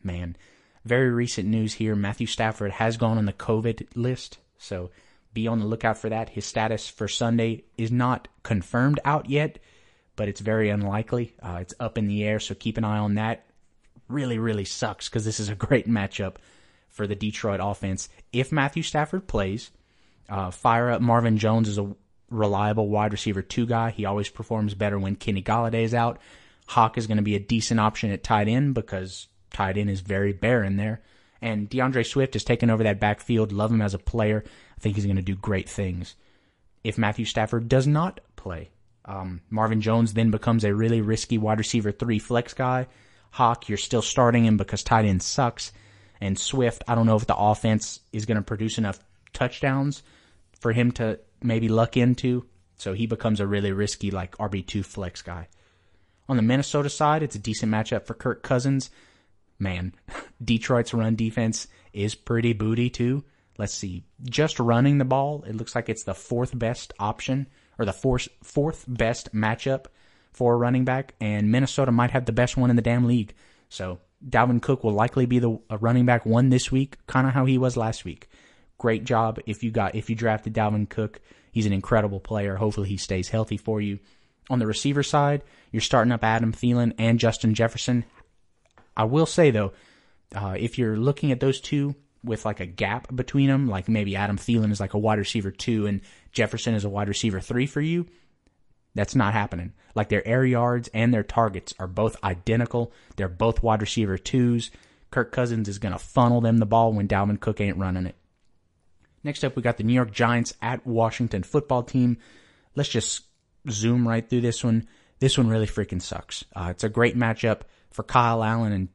Man, 0.03 0.37
very 0.85 1.11
recent 1.11 1.49
news 1.49 1.75
here. 1.75 1.95
Matthew 1.95 2.27
Stafford 2.27 2.73
has 2.73 2.97
gone 2.97 3.19
on 3.19 3.27
the 3.27 3.33
COVID 3.33 3.89
list, 3.95 4.39
so 4.57 4.91
be 5.35 5.47
on 5.47 5.59
the 5.59 5.67
lookout 5.67 5.99
for 5.99 6.09
that. 6.09 6.31
His 6.31 6.47
status 6.47 6.89
for 6.89 7.09
Sunday 7.09 7.65
is 7.77 7.91
not 7.91 8.29
confirmed 8.43 9.01
out 9.05 9.29
yet, 9.29 9.59
but 10.15 10.29
it's 10.29 10.41
very 10.41 10.71
unlikely. 10.71 11.35
Uh, 11.43 11.59
it's 11.61 11.75
up 11.79 11.99
in 11.99 12.07
the 12.07 12.25
air, 12.25 12.41
so 12.41 12.55
keep 12.55 12.79
an 12.79 12.85
eye 12.85 12.99
on 12.99 13.15
that. 13.17 13.45
Really, 14.09 14.39
really 14.39 14.65
sucks 14.65 15.09
because 15.09 15.25
this 15.25 15.41
is 15.41 15.49
a 15.49 15.55
great 15.67 15.89
matchup 15.89 16.37
for 16.89 17.07
the 17.07 17.17
Detroit 17.17 17.61
offense. 17.63 18.09
If 18.33 18.53
Matthew 18.53 18.83
Stafford 18.83 19.27
plays, 19.27 19.71
Uh, 20.29 20.51
fire 20.51 20.91
up 20.91 21.01
Marvin 21.01 21.39
Jones 21.39 21.69
is 21.69 21.79
a 21.79 21.95
reliable 22.31 22.89
wide 22.89 23.13
receiver 23.13 23.43
two 23.43 23.67
guy. 23.67 23.91
He 23.91 24.05
always 24.05 24.29
performs 24.29 24.75
better 24.75 24.99
when 24.99 25.17
Kenny 25.17 25.43
Golladay 25.43 25.83
is 25.83 25.95
out. 25.95 26.19
Hock 26.67 26.99
is 26.99 27.07
going 27.07 27.19
to 27.19 27.23
be 27.23 27.37
a 27.37 27.41
decent 27.41 27.81
option 27.81 28.11
at 28.11 28.25
tight 28.25 28.49
end 28.49 28.75
because 28.75 29.29
tight 29.51 29.79
end 29.79 29.91
is 29.91 30.01
very 30.01 30.33
barren 30.33 30.77
there. 30.77 31.01
And 31.41 31.69
D'Andre 31.69 32.03
Swift 32.03 32.35
has 32.35 32.45
taken 32.45 32.71
over 32.71 32.83
that 32.85 32.99
backfield. 32.99 33.53
Love 33.53 33.71
him 33.71 33.83
as 33.83 33.95
a 33.95 33.99
player. 33.99 34.43
I 34.77 34.81
think 34.81 34.97
he's 34.97 35.05
going 35.05 35.17
to 35.17 35.23
do 35.23 35.37
great 35.37 35.69
things. 35.69 36.17
If 36.83 36.99
Matthew 36.99 37.25
Stafford 37.25 37.69
does 37.69 37.87
not 37.87 38.21
play, 38.37 38.71
um, 39.05 39.41
Marvin 39.51 39.81
Jones 39.81 40.15
then 40.15 40.31
becomes 40.31 40.65
a 40.65 40.75
really 40.75 41.01
risky 41.01 41.39
wide 41.39 41.59
receiver 41.59 41.93
three 41.93 42.19
flex 42.19 42.55
guy. 42.55 42.87
Hock, 43.31 43.69
you're 43.69 43.79
still 43.79 44.03
starting 44.03 44.45
him 44.45 44.57
because 44.57 44.83
tight 44.83 45.05
end 45.05 45.23
sucks. 45.23 45.73
And 46.21 46.39
Swift, 46.39 46.83
I 46.89 46.95
don't 46.95 47.07
know 47.07 47.17
if 47.17 47.27
the 47.27 47.37
offense 47.37 48.01
is 48.13 48.25
going 48.25 48.37
to 48.37 48.43
produce 48.43 48.79
enough 48.79 48.99
touchdowns 49.33 50.03
for 50.61 50.73
him 50.73 50.93
to 50.93 51.21
maybe 51.43 51.69
luck 51.69 51.97
into. 51.97 52.47
So 52.77 52.93
he 52.93 53.07
becomes 53.07 53.41
a 53.41 53.47
really 53.47 53.73
risky 53.73 54.11
like 54.11 54.37
RB2 54.37 54.85
flex 54.85 55.23
guy. 55.23 55.49
On 56.29 56.37
the 56.37 56.43
Minnesota 56.43 56.91
side, 56.91 57.23
it's 57.23 57.37
a 57.37 57.41
decent 57.41 57.73
matchup 57.73 58.07
for 58.07 58.15
Kirk 58.15 58.43
Cousins. 58.43 58.91
Man, 59.59 59.95
Detroit's 60.45 60.93
run 60.93 61.17
defense 61.17 61.69
is 61.93 62.15
pretty 62.15 62.53
booty 62.53 62.91
too. 62.91 63.25
Let's 63.59 63.75
see. 63.75 64.05
Just 64.23 64.61
running 64.61 64.99
the 64.99 65.05
ball, 65.05 65.45
it 65.47 65.55
looks 65.55 65.75
like 65.75 65.89
it's 65.89 66.05
the 66.05 66.15
fourth 66.15 66.57
best 66.59 66.93
option 66.99 67.47
or 67.79 67.85
the 67.85 67.93
fourth 67.93 68.29
fourth 68.43 68.85
best 68.87 69.35
matchup 69.35 69.87
for 70.33 70.53
a 70.53 70.57
running 70.57 70.85
back, 70.85 71.15
and 71.19 71.51
Minnesota 71.51 71.91
might 71.91 72.11
have 72.11 72.27
the 72.27 72.33
best 72.33 72.59
one 72.59 72.69
in 72.69 72.77
the 72.77 72.83
damn 72.83 73.07
league. 73.07 73.35
So 73.71 74.01
Dalvin 74.29 74.61
Cook 74.61 74.85
will 74.85 74.93
likely 74.93 75.25
be 75.25 75.39
the 75.39 75.59
running 75.81 76.05
back 76.05 76.27
one 76.27 76.51
this 76.51 76.71
week, 76.71 76.99
kind 77.07 77.27
of 77.27 77.33
how 77.33 77.47
he 77.47 77.57
was 77.57 77.77
last 77.77 78.05
week. 78.05 78.29
Great 78.79 79.05
job 79.05 79.39
if 79.47 79.63
you 79.63 79.71
got 79.71 79.95
if 79.95 80.11
you 80.11 80.17
drafted 80.17 80.55
Dalvin 80.55 80.89
Cook. 80.89 81.21
He's 81.51 81.67
an 81.67 81.73
incredible 81.73 82.21
player. 82.21 82.57
Hopefully 82.57 82.89
he 82.89 82.97
stays 82.97 83.29
healthy 83.29 83.57
for 83.57 83.81
you. 83.81 83.99
On 84.51 84.59
the 84.59 84.67
receiver 84.67 85.03
side, 85.03 85.43
you're 85.73 85.81
starting 85.81 86.13
up 86.13 86.23
Adam 86.23 86.53
Thielen 86.53 86.93
and 86.99 87.19
Justin 87.19 87.55
Jefferson. 87.55 88.05
I 88.97 89.05
will 89.05 89.27
say 89.27 89.51
though, 89.51 89.73
uh, 90.35 90.57
if 90.59 90.79
you're 90.79 90.97
looking 90.97 91.33
at 91.33 91.41
those 91.41 91.61
two 91.61 91.95
with 92.23 92.45
like 92.45 92.61
a 92.61 92.67
gap 92.67 93.15
between 93.15 93.49
them, 93.49 93.69
like 93.69 93.89
maybe 93.89 94.17
Adam 94.17 94.37
Thielen 94.37 94.71
is 94.71 94.81
like 94.81 94.95
a 94.95 94.99
wide 94.99 95.19
receiver 95.19 95.51
two 95.51 95.87
and 95.87 96.01
Jefferson 96.33 96.75
is 96.75 96.85
a 96.85 96.89
wide 96.89 97.09
receiver 97.09 97.41
three 97.41 97.67
for 97.67 97.81
you, 97.81 98.07
that's 98.95 99.15
not 99.15 99.33
happening. 99.33 99.73
Like 99.95 100.09
their 100.09 100.27
air 100.27 100.45
yards 100.45 100.89
and 100.93 101.13
their 101.13 101.23
targets 101.23 101.75
are 101.79 101.87
both 101.87 102.23
identical. 102.23 102.93
They're 103.17 103.29
both 103.29 103.63
wide 103.63 103.81
receiver 103.81 104.19
twos. 104.19 104.71
Kirk 105.11 105.33
Cousins 105.33 105.69
is 105.69 105.79
going 105.79 105.93
to 105.93 105.99
funnel 105.99 106.41
them 106.41 106.59
the 106.59 106.67
ball 106.67 106.93
when 106.93 107.09
Dalvin 107.09 107.41
Cook 107.41 107.61
ain't 107.61 107.79
running 107.79 108.07
it. 108.07 108.17
Next 109.27 109.43
up, 109.43 109.57
we 109.57 109.63
got 109.63 109.77
the 109.77 109.83
New 109.83 109.93
York 109.93 110.13
Giants 110.13 110.55
at 110.63 110.87
Washington 110.87 111.43
football 111.43 111.83
team. 111.83 112.19
Let's 112.77 112.89
just 112.89 113.23
zoom 113.69 114.07
right 114.07 114.27
through 114.31 114.43
this 114.43 114.63
one. 114.63 114.87
This 115.19 115.37
one 115.37 115.49
really 115.49 115.67
freaking 115.67 116.01
sucks. 116.01 116.45
Uh, 116.55 116.69
it's 116.71 116.85
a 116.85 116.89
great 116.89 117.17
matchup 117.17 117.63
for 117.91 118.05
Kyle 118.05 118.45
Allen 118.45 118.73
and 118.73 118.89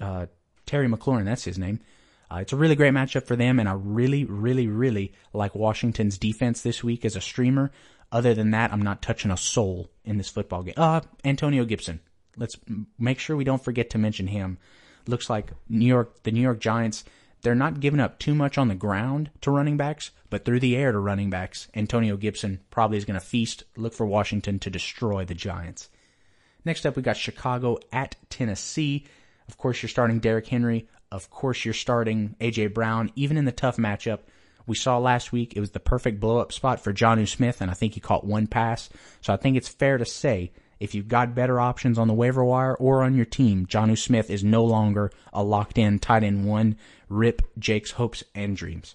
uh, 0.00 0.26
Terry 0.66 0.88
McLaurin. 0.88 1.24
That's 1.24 1.44
his 1.44 1.56
name. 1.56 1.78
Uh, 2.28 2.38
it's 2.38 2.52
a 2.52 2.56
really 2.56 2.74
great 2.74 2.94
matchup 2.94 3.28
for 3.28 3.36
them, 3.36 3.60
and 3.60 3.68
I 3.68 3.74
really, 3.74 4.24
really, 4.24 4.66
really 4.66 5.12
like 5.32 5.54
Washington's 5.54 6.18
defense 6.18 6.62
this 6.62 6.82
week 6.82 7.04
as 7.04 7.14
a 7.14 7.20
streamer. 7.20 7.70
Other 8.10 8.34
than 8.34 8.50
that, 8.50 8.72
I'm 8.72 8.82
not 8.82 9.02
touching 9.02 9.30
a 9.30 9.36
soul 9.36 9.88
in 10.04 10.18
this 10.18 10.30
football 10.30 10.64
game. 10.64 10.74
Uh, 10.76 11.02
Antonio 11.24 11.64
Gibson. 11.64 12.00
Let's 12.36 12.56
make 12.98 13.20
sure 13.20 13.36
we 13.36 13.44
don't 13.44 13.62
forget 13.62 13.90
to 13.90 13.98
mention 13.98 14.26
him. 14.26 14.58
Looks 15.06 15.30
like 15.30 15.52
New 15.68 15.86
York, 15.86 16.24
the 16.24 16.32
New 16.32 16.40
York 16.40 16.58
Giants, 16.58 17.04
they're 17.46 17.54
not 17.54 17.78
giving 17.78 18.00
up 18.00 18.18
too 18.18 18.34
much 18.34 18.58
on 18.58 18.66
the 18.66 18.74
ground 18.74 19.30
to 19.40 19.52
running 19.52 19.76
backs, 19.76 20.10
but 20.30 20.44
through 20.44 20.58
the 20.58 20.74
air 20.74 20.90
to 20.90 20.98
running 20.98 21.30
backs. 21.30 21.68
Antonio 21.76 22.16
Gibson 22.16 22.58
probably 22.70 22.98
is 22.98 23.04
going 23.04 23.18
to 23.18 23.24
feast, 23.24 23.62
look 23.76 23.94
for 23.94 24.04
Washington 24.04 24.58
to 24.58 24.68
destroy 24.68 25.24
the 25.24 25.32
Giants. 25.32 25.88
Next 26.64 26.84
up, 26.84 26.96
we 26.96 27.02
got 27.02 27.16
Chicago 27.16 27.78
at 27.92 28.16
Tennessee. 28.30 29.06
Of 29.46 29.56
course, 29.58 29.80
you're 29.80 29.88
starting 29.88 30.18
Derrick 30.18 30.48
Henry. 30.48 30.88
Of 31.12 31.30
course, 31.30 31.64
you're 31.64 31.72
starting 31.72 32.34
A.J. 32.40 32.66
Brown. 32.66 33.12
Even 33.14 33.36
in 33.36 33.44
the 33.44 33.52
tough 33.52 33.76
matchup, 33.76 34.22
we 34.66 34.74
saw 34.74 34.98
last 34.98 35.30
week 35.30 35.52
it 35.54 35.60
was 35.60 35.70
the 35.70 35.78
perfect 35.78 36.18
blow 36.18 36.38
up 36.38 36.52
spot 36.52 36.80
for 36.80 36.92
Jonnu 36.92 37.28
Smith, 37.28 37.60
and 37.60 37.70
I 37.70 37.74
think 37.74 37.94
he 37.94 38.00
caught 38.00 38.26
one 38.26 38.48
pass. 38.48 38.88
So 39.20 39.32
I 39.32 39.36
think 39.36 39.56
it's 39.56 39.68
fair 39.68 39.98
to 39.98 40.04
say 40.04 40.50
if 40.78 40.94
you've 40.94 41.08
got 41.08 41.34
better 41.34 41.58
options 41.58 41.98
on 41.98 42.08
the 42.08 42.14
waiver 42.14 42.44
wire 42.44 42.74
or 42.74 43.02
on 43.02 43.14
your 43.14 43.24
team, 43.24 43.66
Jonnu 43.66 43.98
Smith 43.98 44.30
is 44.30 44.44
no 44.44 44.64
longer 44.64 45.10
a 45.32 45.42
locked 45.42 45.78
in 45.78 45.98
tight 45.98 46.22
end 46.22 46.44
one. 46.44 46.76
Rip 47.08 47.42
Jake's 47.58 47.92
hopes 47.92 48.22
and 48.34 48.56
dreams. 48.56 48.94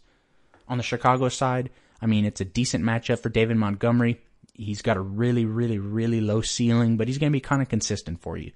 On 0.67 0.77
the 0.77 0.83
Chicago 0.83 1.29
side, 1.29 1.69
I 2.01 2.05
mean, 2.05 2.25
it's 2.25 2.41
a 2.41 2.45
decent 2.45 2.83
matchup 2.83 3.19
for 3.19 3.29
David 3.29 3.57
Montgomery. 3.57 4.21
He's 4.53 4.81
got 4.81 4.97
a 4.97 5.01
really, 5.01 5.45
really, 5.45 5.79
really 5.79 6.21
low 6.21 6.41
ceiling, 6.41 6.97
but 6.97 7.07
he's 7.07 7.17
going 7.17 7.31
to 7.31 7.35
be 7.35 7.41
kind 7.41 7.61
of 7.61 7.69
consistent 7.69 8.21
for 8.21 8.37
you. 8.37 8.51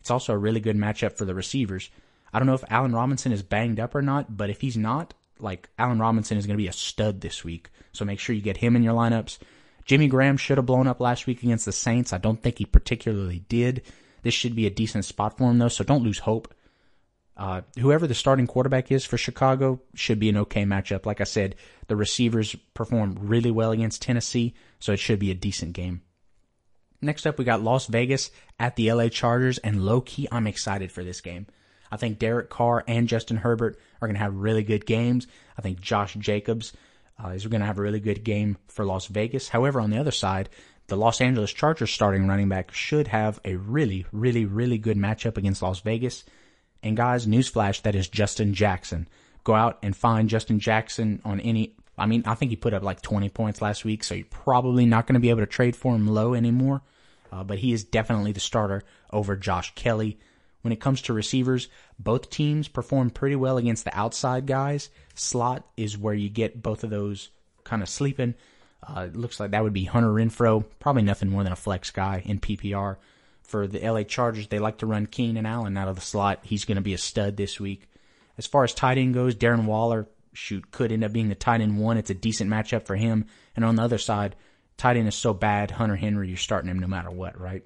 It's 0.00 0.10
also 0.10 0.32
a 0.32 0.38
really 0.38 0.60
good 0.60 0.76
matchup 0.76 1.16
for 1.16 1.24
the 1.24 1.34
receivers. 1.34 1.90
I 2.32 2.38
don't 2.38 2.46
know 2.46 2.54
if 2.54 2.64
Allen 2.70 2.94
Robinson 2.94 3.32
is 3.32 3.42
banged 3.42 3.80
up 3.80 3.94
or 3.94 4.02
not, 4.02 4.36
but 4.36 4.50
if 4.50 4.60
he's 4.60 4.76
not, 4.76 5.14
like 5.38 5.68
Allen 5.78 5.98
Robinson 5.98 6.36
is 6.36 6.46
going 6.46 6.56
to 6.56 6.62
be 6.62 6.68
a 6.68 6.72
stud 6.72 7.20
this 7.20 7.44
week. 7.44 7.70
So 7.92 8.04
make 8.04 8.18
sure 8.18 8.34
you 8.34 8.42
get 8.42 8.58
him 8.58 8.76
in 8.76 8.82
your 8.82 8.94
lineups. 8.94 9.38
Jimmy 9.88 10.06
Graham 10.06 10.36
should 10.36 10.58
have 10.58 10.66
blown 10.66 10.86
up 10.86 11.00
last 11.00 11.26
week 11.26 11.42
against 11.42 11.64
the 11.64 11.72
Saints. 11.72 12.12
I 12.12 12.18
don't 12.18 12.42
think 12.42 12.58
he 12.58 12.66
particularly 12.66 13.40
did. 13.48 13.82
This 14.22 14.34
should 14.34 14.54
be 14.54 14.66
a 14.66 14.70
decent 14.70 15.06
spot 15.06 15.38
for 15.38 15.50
him 15.50 15.56
though, 15.56 15.68
so 15.68 15.82
don't 15.82 16.04
lose 16.04 16.18
hope. 16.18 16.54
Uh, 17.38 17.62
whoever 17.78 18.06
the 18.06 18.14
starting 18.14 18.46
quarterback 18.46 18.92
is 18.92 19.06
for 19.06 19.16
Chicago 19.16 19.80
should 19.94 20.18
be 20.18 20.28
an 20.28 20.36
okay 20.36 20.64
matchup. 20.64 21.06
Like 21.06 21.22
I 21.22 21.24
said, 21.24 21.54
the 21.86 21.96
receivers 21.96 22.54
performed 22.74 23.18
really 23.18 23.50
well 23.50 23.70
against 23.70 24.02
Tennessee, 24.02 24.54
so 24.78 24.92
it 24.92 24.98
should 24.98 25.20
be 25.20 25.30
a 25.30 25.36
decent 25.36 25.72
game. 25.72 26.02
Next 27.00 27.26
up, 27.26 27.38
we 27.38 27.46
got 27.46 27.62
Las 27.62 27.86
Vegas 27.86 28.30
at 28.58 28.76
the 28.76 28.92
LA 28.92 29.08
Chargers, 29.08 29.56
and 29.58 29.86
low 29.86 30.02
key, 30.02 30.28
I'm 30.30 30.48
excited 30.48 30.92
for 30.92 31.02
this 31.02 31.22
game. 31.22 31.46
I 31.90 31.96
think 31.96 32.18
Derek 32.18 32.50
Carr 32.50 32.84
and 32.86 33.08
Justin 33.08 33.38
Herbert 33.38 33.78
are 34.02 34.08
going 34.08 34.16
to 34.16 34.22
have 34.22 34.34
really 34.34 34.64
good 34.64 34.84
games. 34.84 35.26
I 35.56 35.62
think 35.62 35.80
Josh 35.80 36.14
Jacobs 36.14 36.74
uh, 37.22 37.28
is 37.28 37.46
going 37.46 37.60
to 37.60 37.66
have 37.66 37.78
a 37.78 37.82
really 37.82 38.00
good 38.00 38.24
game 38.24 38.56
for 38.68 38.84
Las 38.84 39.06
Vegas. 39.06 39.48
However, 39.48 39.80
on 39.80 39.90
the 39.90 39.98
other 39.98 40.10
side, 40.10 40.48
the 40.86 40.96
Los 40.96 41.20
Angeles 41.20 41.52
Chargers 41.52 41.90
starting 41.90 42.26
running 42.26 42.48
back 42.48 42.72
should 42.72 43.08
have 43.08 43.40
a 43.44 43.56
really, 43.56 44.06
really, 44.12 44.46
really 44.46 44.78
good 44.78 44.96
matchup 44.96 45.36
against 45.36 45.62
Las 45.62 45.80
Vegas. 45.80 46.24
And 46.82 46.96
guys, 46.96 47.26
newsflash, 47.26 47.82
that 47.82 47.94
is 47.94 48.08
Justin 48.08 48.54
Jackson. 48.54 49.08
Go 49.44 49.54
out 49.54 49.78
and 49.82 49.96
find 49.96 50.28
Justin 50.28 50.60
Jackson 50.60 51.20
on 51.24 51.40
any. 51.40 51.74
I 51.96 52.06
mean, 52.06 52.22
I 52.26 52.34
think 52.34 52.50
he 52.50 52.56
put 52.56 52.74
up 52.74 52.82
like 52.82 53.02
20 53.02 53.28
points 53.30 53.60
last 53.60 53.84
week, 53.84 54.04
so 54.04 54.14
you're 54.14 54.26
probably 54.30 54.86
not 54.86 55.06
going 55.06 55.14
to 55.14 55.20
be 55.20 55.30
able 55.30 55.40
to 55.40 55.46
trade 55.46 55.74
for 55.74 55.94
him 55.94 56.06
low 56.06 56.34
anymore. 56.34 56.82
Uh, 57.32 57.44
but 57.44 57.58
he 57.58 57.72
is 57.72 57.84
definitely 57.84 58.32
the 58.32 58.40
starter 58.40 58.82
over 59.12 59.36
Josh 59.36 59.74
Kelley. 59.74 60.18
When 60.62 60.72
it 60.72 60.80
comes 60.80 61.02
to 61.02 61.12
receivers, 61.12 61.68
both 61.98 62.30
teams 62.30 62.68
perform 62.68 63.10
pretty 63.10 63.36
well 63.36 63.58
against 63.58 63.84
the 63.84 63.96
outside 63.96 64.46
guys. 64.46 64.90
Slot 65.14 65.64
is 65.76 65.96
where 65.96 66.14
you 66.14 66.28
get 66.28 66.62
both 66.62 66.84
of 66.84 66.90
those 66.90 67.30
kind 67.64 67.82
of 67.82 67.88
sleeping. 67.88 68.34
Uh, 68.82 69.06
it 69.08 69.16
looks 69.16 69.40
like 69.40 69.52
that 69.52 69.62
would 69.62 69.72
be 69.72 69.84
Hunter 69.84 70.08
Renfrow, 70.08 70.64
probably 70.78 71.02
nothing 71.02 71.30
more 71.30 71.42
than 71.42 71.52
a 71.52 71.56
flex 71.56 71.90
guy 71.90 72.22
in 72.24 72.40
PPR. 72.40 72.96
For 73.42 73.66
the 73.66 73.80
LA 73.80 74.02
Chargers, 74.02 74.48
they 74.48 74.58
like 74.58 74.78
to 74.78 74.86
run 74.86 75.06
Keenan 75.06 75.38
and 75.38 75.46
Allen 75.46 75.76
out 75.76 75.88
of 75.88 75.94
the 75.94 76.02
slot. 76.02 76.40
He's 76.42 76.64
going 76.64 76.76
to 76.76 76.82
be 76.82 76.92
a 76.92 76.98
stud 76.98 77.36
this 77.36 77.58
week. 77.58 77.88
As 78.36 78.46
far 78.46 78.64
as 78.64 78.74
tight 78.74 78.98
end 78.98 79.14
goes, 79.14 79.34
Darren 79.34 79.64
Waller, 79.64 80.06
shoot, 80.32 80.70
could 80.70 80.92
end 80.92 81.02
up 81.02 81.12
being 81.12 81.28
the 81.28 81.34
tight 81.34 81.60
end 81.60 81.78
one. 81.78 81.96
It's 81.96 82.10
a 82.10 82.14
decent 82.14 82.50
matchup 82.50 82.84
for 82.84 82.94
him. 82.94 83.26
And 83.56 83.64
on 83.64 83.76
the 83.76 83.82
other 83.82 83.98
side, 83.98 84.36
tight 84.76 84.96
end 84.96 85.08
is 85.08 85.14
so 85.14 85.32
bad, 85.32 85.70
Hunter 85.70 85.96
Henry, 85.96 86.28
you're 86.28 86.36
starting 86.36 86.70
him 86.70 86.78
no 86.78 86.86
matter 86.86 87.10
what, 87.10 87.40
right? 87.40 87.64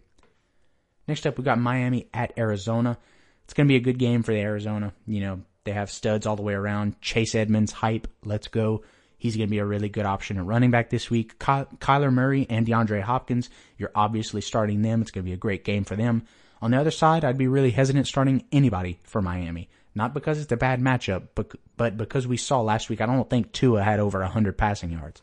Next 1.08 1.26
up, 1.26 1.38
we 1.38 1.44
got 1.44 1.58
Miami 1.58 2.08
at 2.14 2.32
Arizona. 2.38 2.98
It's 3.44 3.54
going 3.54 3.66
to 3.66 3.72
be 3.72 3.76
a 3.76 3.80
good 3.80 3.98
game 3.98 4.22
for 4.22 4.32
the 4.32 4.40
Arizona. 4.40 4.92
You 5.06 5.20
know, 5.20 5.40
they 5.64 5.72
have 5.72 5.90
studs 5.90 6.26
all 6.26 6.36
the 6.36 6.42
way 6.42 6.54
around. 6.54 7.00
Chase 7.00 7.34
Edmonds, 7.34 7.72
hype, 7.72 8.08
let's 8.24 8.48
go. 8.48 8.82
He's 9.18 9.36
going 9.36 9.46
to 9.46 9.50
be 9.50 9.58
a 9.58 9.64
really 9.64 9.88
good 9.88 10.06
option 10.06 10.36
at 10.36 10.44
running 10.44 10.72
back 10.72 10.90
this 10.90 11.08
week. 11.08 11.38
Ky- 11.38 11.68
Kyler 11.78 12.12
Murray 12.12 12.46
and 12.50 12.66
DeAndre 12.66 13.02
Hopkins, 13.02 13.50
you're 13.78 13.92
obviously 13.94 14.40
starting 14.40 14.82
them. 14.82 15.00
It's 15.00 15.12
going 15.12 15.24
to 15.24 15.28
be 15.28 15.34
a 15.34 15.36
great 15.36 15.64
game 15.64 15.84
for 15.84 15.94
them. 15.94 16.24
On 16.60 16.72
the 16.72 16.80
other 16.80 16.90
side, 16.90 17.24
I'd 17.24 17.38
be 17.38 17.46
really 17.46 17.70
hesitant 17.70 18.06
starting 18.06 18.44
anybody 18.50 18.98
for 19.04 19.22
Miami. 19.22 19.68
Not 19.94 20.14
because 20.14 20.40
it's 20.40 20.50
a 20.50 20.56
bad 20.56 20.80
matchup, 20.80 21.28
but, 21.34 21.52
but 21.76 21.96
because 21.96 22.26
we 22.26 22.36
saw 22.36 22.62
last 22.62 22.88
week, 22.88 23.00
I 23.00 23.06
don't 23.06 23.28
think 23.28 23.52
Tua 23.52 23.82
had 23.82 24.00
over 24.00 24.20
100 24.20 24.56
passing 24.58 24.90
yards. 24.90 25.22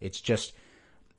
It's 0.00 0.20
just 0.20 0.52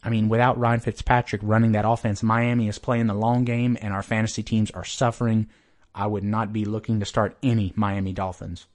I 0.04 0.10
mean, 0.10 0.30
without 0.30 0.58
Ryan 0.58 0.80
Fitzpatrick 0.80 1.42
running 1.44 1.74
that 1.74 1.88
offense, 1.88 2.24
Miami 2.24 2.68
is 2.68 2.80
playing 2.80 3.08
the 3.08 3.14
long 3.14 3.44
game 3.44 3.78
and 3.82 3.94
our 3.94 4.04
fantasy 4.04 4.44
teams 4.44 4.72
are 4.72 4.86
suffering. 4.86 5.50
I 5.94 6.08
would 6.08 6.24
not 6.24 6.54
be 6.54 6.66
looking 6.66 7.00
to 7.00 7.06
start 7.06 7.38
any 7.44 7.74
Miami 7.76 8.14
Dolphins. 8.14 8.66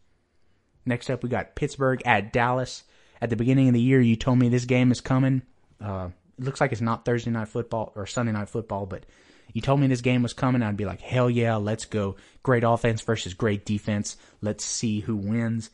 Next 0.84 1.08
up, 1.08 1.22
we 1.22 1.30
got 1.30 1.54
Pittsburgh 1.54 2.02
at 2.04 2.32
Dallas. 2.32 2.84
At 3.20 3.30
the 3.30 3.36
beginning 3.36 3.68
of 3.68 3.74
the 3.74 3.80
year, 3.80 4.00
you 4.00 4.16
told 4.16 4.38
me 4.38 4.48
this 4.48 4.66
game 4.66 4.92
is 4.92 5.00
coming. 5.00 5.42
Uh, 5.80 6.10
it 6.38 6.44
looks 6.44 6.60
like 6.60 6.72
it's 6.72 6.80
not 6.80 7.04
Thursday 7.04 7.30
night 7.30 7.48
football 7.48 7.92
or 7.96 8.06
Sunday 8.06 8.32
night 8.32 8.50
football, 8.50 8.84
but 8.84 9.06
you 9.52 9.62
told 9.62 9.80
me 9.80 9.86
this 9.86 10.02
game 10.02 10.22
was 10.22 10.32
coming. 10.34 10.62
I'd 10.62 10.76
be 10.76 10.84
like, 10.84 11.00
hell 11.00 11.30
yeah, 11.30 11.56
let's 11.56 11.86
go. 11.86 12.16
Great 12.42 12.64
offense 12.64 13.00
versus 13.00 13.32
great 13.32 13.64
defense. 13.64 14.16
Let's 14.42 14.64
see 14.64 15.00
who 15.00 15.16
wins. 15.16 15.70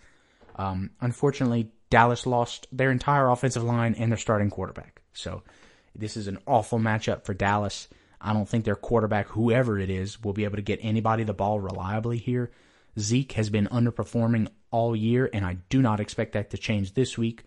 Um, 0.57 0.91
unfortunately, 1.01 1.73
Dallas 1.89 2.27
lost 2.27 2.69
their 2.71 2.93
entire 2.93 3.29
offensive 3.29 3.65
line 3.65 3.95
and 3.99 4.13
their 4.13 4.19
starting 4.19 4.51
quarterback. 4.51 5.00
So 5.13 5.43
this 5.95 6.17
is 6.17 6.29
an 6.29 6.39
awful 6.47 6.79
matchup 6.79 7.25
for 7.25 7.35
Dallas. 7.35 7.89
I 8.21 8.33
don't 8.33 8.49
think 8.49 8.65
their 8.65 8.77
quarterback, 8.77 9.29
whoever 9.29 9.79
it 9.79 9.91
is, 9.91 10.23
will 10.23 10.33
be 10.33 10.45
able 10.45 10.57
to 10.57 10.63
get 10.63 10.81
anybody 10.83 11.25
the 11.25 11.33
ball 11.33 11.59
reliably 11.59 12.19
here. 12.19 12.51
Zeke 12.99 13.33
has 13.33 13.51
been 13.51 13.67
underperforming 13.69 14.49
all 14.71 14.95
year, 14.95 15.31
and 15.33 15.45
I 15.45 15.59
do 15.69 15.81
not 15.81 16.01
expect 16.01 16.33
that 16.33 16.51
to 16.51 16.59
change 16.59 16.95
this 16.95 17.17
week. 17.17 17.45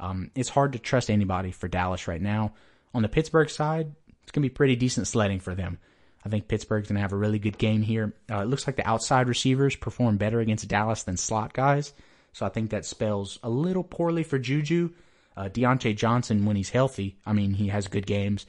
Um, 0.00 0.30
it's 0.34 0.48
hard 0.48 0.72
to 0.72 0.78
trust 0.78 1.10
anybody 1.10 1.50
for 1.50 1.68
Dallas 1.68 2.08
right 2.08 2.20
now. 2.20 2.54
On 2.94 3.02
the 3.02 3.08
Pittsburgh 3.08 3.50
side, 3.50 3.94
it's 4.22 4.32
going 4.32 4.42
to 4.42 4.48
be 4.48 4.54
pretty 4.54 4.76
decent 4.76 5.06
sledding 5.06 5.40
for 5.40 5.54
them. 5.54 5.78
I 6.24 6.30
think 6.30 6.48
Pittsburgh's 6.48 6.88
going 6.88 6.96
to 6.96 7.02
have 7.02 7.12
a 7.12 7.16
really 7.16 7.38
good 7.38 7.58
game 7.58 7.82
here. 7.82 8.14
Uh, 8.30 8.38
it 8.38 8.46
looks 8.46 8.66
like 8.66 8.76
the 8.76 8.88
outside 8.88 9.28
receivers 9.28 9.76
perform 9.76 10.16
better 10.16 10.40
against 10.40 10.68
Dallas 10.68 11.02
than 11.02 11.16
slot 11.16 11.52
guys. 11.52 11.92
So 12.32 12.46
I 12.46 12.48
think 12.48 12.70
that 12.70 12.86
spells 12.86 13.38
a 13.42 13.50
little 13.50 13.84
poorly 13.84 14.22
for 14.22 14.38
Juju. 14.38 14.90
Uh, 15.36 15.48
Diontae 15.48 15.96
Johnson, 15.96 16.44
when 16.44 16.56
he's 16.56 16.70
healthy, 16.70 17.18
I 17.26 17.32
mean, 17.32 17.54
he 17.54 17.68
has 17.68 17.88
good 17.88 18.06
games. 18.06 18.46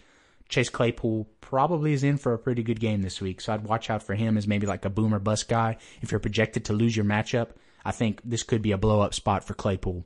Chase 0.49 0.69
Claypool 0.69 1.27
probably 1.41 1.93
is 1.93 2.03
in 2.03 2.17
for 2.17 2.33
a 2.33 2.39
pretty 2.39 2.61
good 2.61 2.79
game 2.79 3.01
this 3.01 3.19
week. 3.19 3.41
So 3.41 3.53
I'd 3.53 3.63
watch 3.63 3.89
out 3.89 4.03
for 4.03 4.13
him 4.13 4.37
as 4.37 4.47
maybe 4.47 4.67
like 4.67 4.85
a 4.85 4.89
boomer 4.89 5.19
bust 5.19 5.47
guy. 5.47 5.77
If 6.01 6.11
you're 6.11 6.19
projected 6.19 6.65
to 6.65 6.73
lose 6.73 6.95
your 6.95 7.05
matchup, 7.05 7.49
I 7.83 7.91
think 7.91 8.21
this 8.23 8.43
could 8.43 8.61
be 8.61 8.71
a 8.71 8.77
blow 8.77 9.01
up 9.01 9.13
spot 9.13 9.43
for 9.43 9.53
Claypool. 9.53 10.05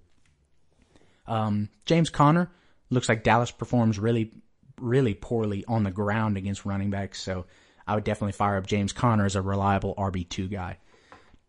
Um, 1.27 1.69
James 1.85 2.09
Conner 2.09 2.49
looks 2.89 3.09
like 3.09 3.23
Dallas 3.23 3.51
performs 3.51 3.99
really, 3.99 4.31
really 4.79 5.13
poorly 5.13 5.65
on 5.67 5.83
the 5.83 5.91
ground 5.91 6.37
against 6.37 6.65
running 6.65 6.89
backs. 6.89 7.21
So 7.21 7.45
I 7.85 7.95
would 7.95 8.03
definitely 8.03 8.33
fire 8.33 8.57
up 8.57 8.65
James 8.65 8.93
Conner 8.93 9.25
as 9.25 9.35
a 9.35 9.41
reliable 9.41 9.95
RB2 9.95 10.49
guy. 10.49 10.77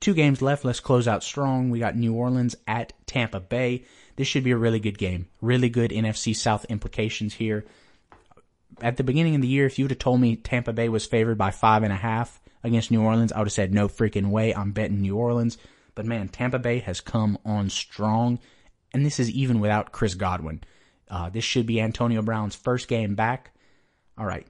Two 0.01 0.15
games 0.15 0.41
left. 0.41 0.65
Let's 0.65 0.81
close 0.81 1.07
out 1.07 1.23
strong. 1.23 1.71
We 1.71 1.79
got 1.79 1.97
New 1.97 2.15
Orleans 2.15 2.57
at 2.67 2.93
Tampa 3.07 3.39
Bay. 3.41 3.85
This 4.21 4.29
should 4.29 4.45
be 4.45 4.51
a 4.51 4.57
really 4.57 4.81
good 4.81 4.99
game. 4.99 5.29
Really 5.41 5.71
good 5.71 5.91
NFC 5.91 6.37
South 6.37 6.67
implications 6.67 7.33
here 7.33 7.65
at 8.83 8.97
the 8.97 9.05
beginning 9.05 9.35
of 9.35 9.43
the 9.43 9.49
year, 9.49 9.67
if 9.67 9.79
you 9.79 9.85
would 9.85 9.91
have 9.91 9.99
told 9.99 10.21
me 10.21 10.37
Tampa 10.37 10.73
Bay 10.73 10.89
was 10.89 11.07
favored 11.07 11.39
by 11.39 11.51
five 11.51 11.83
and 11.83 11.93
a 11.93 11.97
half 11.97 12.41
against 12.63 12.91
New 12.91 13.03
Orleans, 13.03 13.33
I 13.33 13.39
would 13.39 13.49
have 13.49 13.53
said 13.53 13.73
no 13.73 13.89
freaking 13.89 14.31
way. 14.31 14.55
I'm 14.55 14.73
betting 14.73 15.01
New 15.01 15.17
Orleans. 15.17 15.59
But 15.95 16.07
man, 16.07 16.29
Tampa 16.29 16.59
Bay 16.59 16.79
has 16.81 17.01
come 17.01 17.39
on 17.45 17.69
strong, 17.69 18.39
and 18.93 19.05
this 19.05 19.21
is 19.21 19.31
even 19.31 19.61
without 19.61 19.93
Chris 19.93 20.15
Godwin. 20.15 20.63
Uh, 21.09 21.29
this 21.29 21.45
should 21.45 21.67
be 21.67 21.81
Antonio 21.81 22.23
Brown's 22.23 22.55
first 22.55 22.89
game 22.89 23.15
back. 23.15 23.53
All 24.17 24.27
right. 24.27 24.47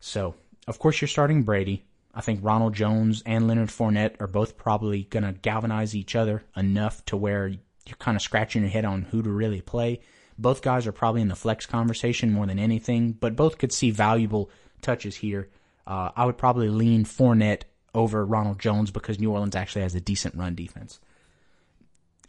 So, 0.00 0.34
of 0.66 0.78
course, 0.78 1.00
you're 1.00 1.08
starting 1.08 1.42
Brady. 1.42 1.84
I 2.12 2.20
think 2.20 2.40
Ronald 2.42 2.74
Jones 2.74 3.22
and 3.24 3.46
Leonard 3.46 3.68
Fournette 3.68 4.20
are 4.20 4.26
both 4.26 4.56
probably 4.56 5.04
going 5.04 5.22
to 5.22 5.32
galvanize 5.32 5.94
each 5.94 6.16
other 6.16 6.44
enough 6.56 7.04
to 7.06 7.16
where 7.16 7.54
you're 7.90 7.96
kind 7.96 8.16
of 8.16 8.22
scratching 8.22 8.62
your 8.62 8.70
head 8.70 8.84
on 8.84 9.02
who 9.02 9.22
to 9.22 9.30
really 9.30 9.60
play. 9.60 10.00
Both 10.38 10.62
guys 10.62 10.86
are 10.86 10.92
probably 10.92 11.20
in 11.20 11.28
the 11.28 11.36
flex 11.36 11.66
conversation 11.66 12.32
more 12.32 12.46
than 12.46 12.58
anything, 12.58 13.12
but 13.12 13.36
both 13.36 13.58
could 13.58 13.72
see 13.72 13.90
valuable 13.90 14.50
touches 14.80 15.16
here. 15.16 15.50
Uh, 15.86 16.10
I 16.16 16.24
would 16.24 16.38
probably 16.38 16.68
lean 16.68 17.04
Fournette 17.04 17.62
over 17.94 18.24
Ronald 18.24 18.58
Jones 18.58 18.90
because 18.90 19.18
New 19.18 19.32
Orleans 19.32 19.56
actually 19.56 19.82
has 19.82 19.94
a 19.94 20.00
decent 20.00 20.34
run 20.36 20.54
defense. 20.54 21.00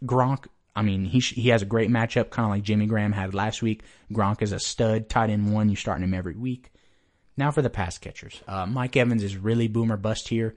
Gronk, 0.04 0.46
I 0.74 0.82
mean, 0.82 1.04
he 1.04 1.20
he 1.20 1.50
has 1.50 1.62
a 1.62 1.66
great 1.66 1.90
matchup, 1.90 2.30
kind 2.30 2.46
of 2.46 2.50
like 2.50 2.64
Jimmy 2.64 2.86
Graham 2.86 3.12
had 3.12 3.34
last 3.34 3.62
week. 3.62 3.82
Gronk 4.12 4.42
is 4.42 4.52
a 4.52 4.58
stud, 4.58 5.08
tight 5.08 5.30
end 5.30 5.52
one. 5.52 5.68
You're 5.68 5.76
starting 5.76 6.04
him 6.04 6.14
every 6.14 6.34
week. 6.34 6.70
Now 7.36 7.50
for 7.50 7.62
the 7.62 7.70
pass 7.70 7.98
catchers. 7.98 8.40
Uh, 8.46 8.66
Mike 8.66 8.96
Evans 8.96 9.22
is 9.22 9.36
really 9.36 9.68
boomer 9.68 9.96
bust 9.96 10.28
here. 10.28 10.56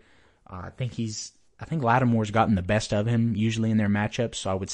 Uh, 0.50 0.63
I 0.65 0.69
think 0.71 0.93
he's. 0.93 1.31
I 1.59 1.65
think 1.65 1.83
Lattimore's 1.83 2.31
gotten 2.31 2.55
the 2.55 2.62
best 2.62 2.93
of 2.93 3.05
him 3.05 3.33
usually 3.35 3.71
in 3.71 3.77
their 3.77 3.88
matchups, 3.88 4.35
so 4.35 4.51
I 4.51 4.55
would 4.55 4.69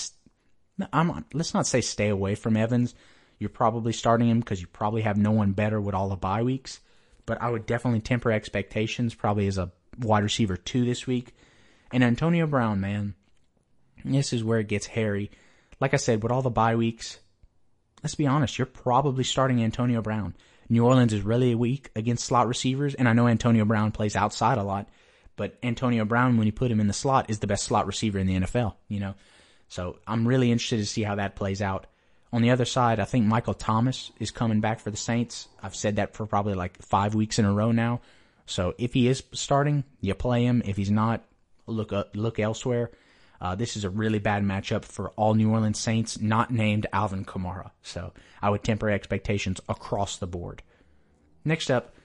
I'm, 0.92 1.26
let's 1.34 1.54
not 1.54 1.68
say 1.68 1.82
stay 1.82 2.10
away 2.10 2.36
from 2.36 2.58
Evans. 2.58 2.96
You're 3.40 3.50
probably 3.50 3.94
starting 3.94 4.30
him 4.30 4.40
because 4.40 4.62
you 4.62 4.68
probably 4.68 5.02
have 5.02 5.18
no 5.18 5.32
one 5.32 5.52
better 5.52 5.80
with 5.80 5.96
all 5.96 6.10
the 6.10 6.16
bye 6.16 6.44
weeks. 6.44 6.80
But 7.26 7.42
I 7.42 7.50
would 7.50 7.66
definitely 7.66 8.02
temper 8.02 8.32
expectations, 8.32 9.14
probably 9.14 9.48
as 9.48 9.58
a 9.58 9.72
wide 10.00 10.24
receiver 10.24 10.58
two 10.58 10.86
this 10.86 11.06
week. 11.08 11.36
And 11.92 12.04
Antonio 12.04 12.48
Brown, 12.48 12.80
man, 12.80 13.16
this 14.04 14.34
is 14.34 14.44
where 14.44 14.60
it 14.60 14.68
gets 14.68 14.86
hairy. 14.86 15.32
Like 15.80 15.94
I 15.94 15.98
said, 15.98 16.24
with 16.24 16.32
all 16.32 16.42
the 16.42 16.50
bye 16.50 16.76
weeks, 16.76 17.20
let's 18.04 18.16
be 18.16 18.28
honest, 18.28 18.58
you're 18.58 18.66
probably 18.66 19.24
starting 19.24 19.64
Antonio 19.64 20.02
Brown. 20.02 20.36
New 20.70 20.86
Orleans 20.86 21.14
is 21.14 21.22
really 21.22 21.54
weak 21.54 21.92
against 21.96 22.26
slot 22.26 22.48
receivers, 22.48 22.96
and 22.96 23.10
I 23.10 23.14
know 23.14 23.28
Antonio 23.28 23.66
Brown 23.66 23.92
plays 23.92 24.16
outside 24.16 24.58
a 24.58 24.64
lot, 24.64 24.88
but 25.36 25.58
Antonio 25.64 26.06
Brown, 26.06 26.38
when 26.38 26.46
you 26.46 26.54
put 26.54 26.72
him 26.72 26.80
in 26.80 26.88
the 26.88 26.94
slot, 26.94 27.30
is 27.30 27.40
the 27.40 27.48
best 27.48 27.66
slot 27.66 27.88
receiver 27.88 28.20
in 28.20 28.28
the 28.28 28.40
NFL. 28.40 28.76
You 28.88 29.02
know, 29.02 29.16
so 29.72 30.00
I'm 30.06 30.28
really 30.28 30.52
interested 30.52 30.80
to 30.80 30.86
see 30.86 31.04
how 31.04 31.16
that 31.16 31.38
plays 31.38 31.62
out. 31.62 31.88
On 32.34 32.42
the 32.42 32.50
other 32.50 32.66
side, 32.66 33.00
I 33.00 33.06
think 33.06 33.26
Michael 33.26 33.54
Thomas 33.54 34.12
is 34.20 34.30
coming 34.30 34.60
back 34.60 34.82
for 34.82 34.92
the 34.92 34.98
Saints. 34.98 35.48
I've 35.64 35.78
said 35.78 35.96
that 35.96 36.14
for 36.14 36.26
probably 36.26 36.56
like 36.56 36.82
five 36.82 37.16
weeks 37.16 37.40
in 37.40 37.46
a 37.46 37.54
row 37.54 37.72
now. 37.72 38.02
So 38.46 38.76
if 38.78 38.94
he 38.94 39.08
is 39.08 39.24
starting, 39.32 39.86
you 40.02 40.14
play 40.14 40.44
him. 40.44 40.62
If 40.66 40.76
he's 40.76 40.92
not, 40.92 41.24
look 41.68 41.94
up, 41.94 42.10
look 42.16 42.38
elsewhere. 42.38 42.92
Uh, 43.40 43.56
this 43.56 43.78
is 43.78 43.86
a 43.86 43.90
really 43.90 44.20
bad 44.20 44.44
matchup 44.44 44.84
for 44.84 45.12
all 45.12 45.36
New 45.36 45.50
Orleans 45.50 45.80
Saints, 45.80 46.20
not 46.20 46.52
named 46.52 46.86
Alvin 46.92 47.24
Kamara. 47.24 47.72
So 47.82 48.12
I 48.42 48.50
would 48.50 48.66
temper 48.66 48.90
expectations 48.90 49.62
across 49.70 50.18
the 50.18 50.28
board. 50.28 50.64
Next 51.46 51.72
up, 51.72 51.96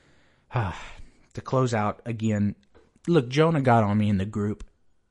uh, 0.54 0.72
to 1.34 1.40
close 1.40 1.74
out 1.74 2.00
again, 2.04 2.54
look, 3.08 3.28
Jonah 3.28 3.60
got 3.60 3.82
on 3.82 3.98
me 3.98 4.08
in 4.08 4.18
the 4.18 4.24
group 4.24 4.62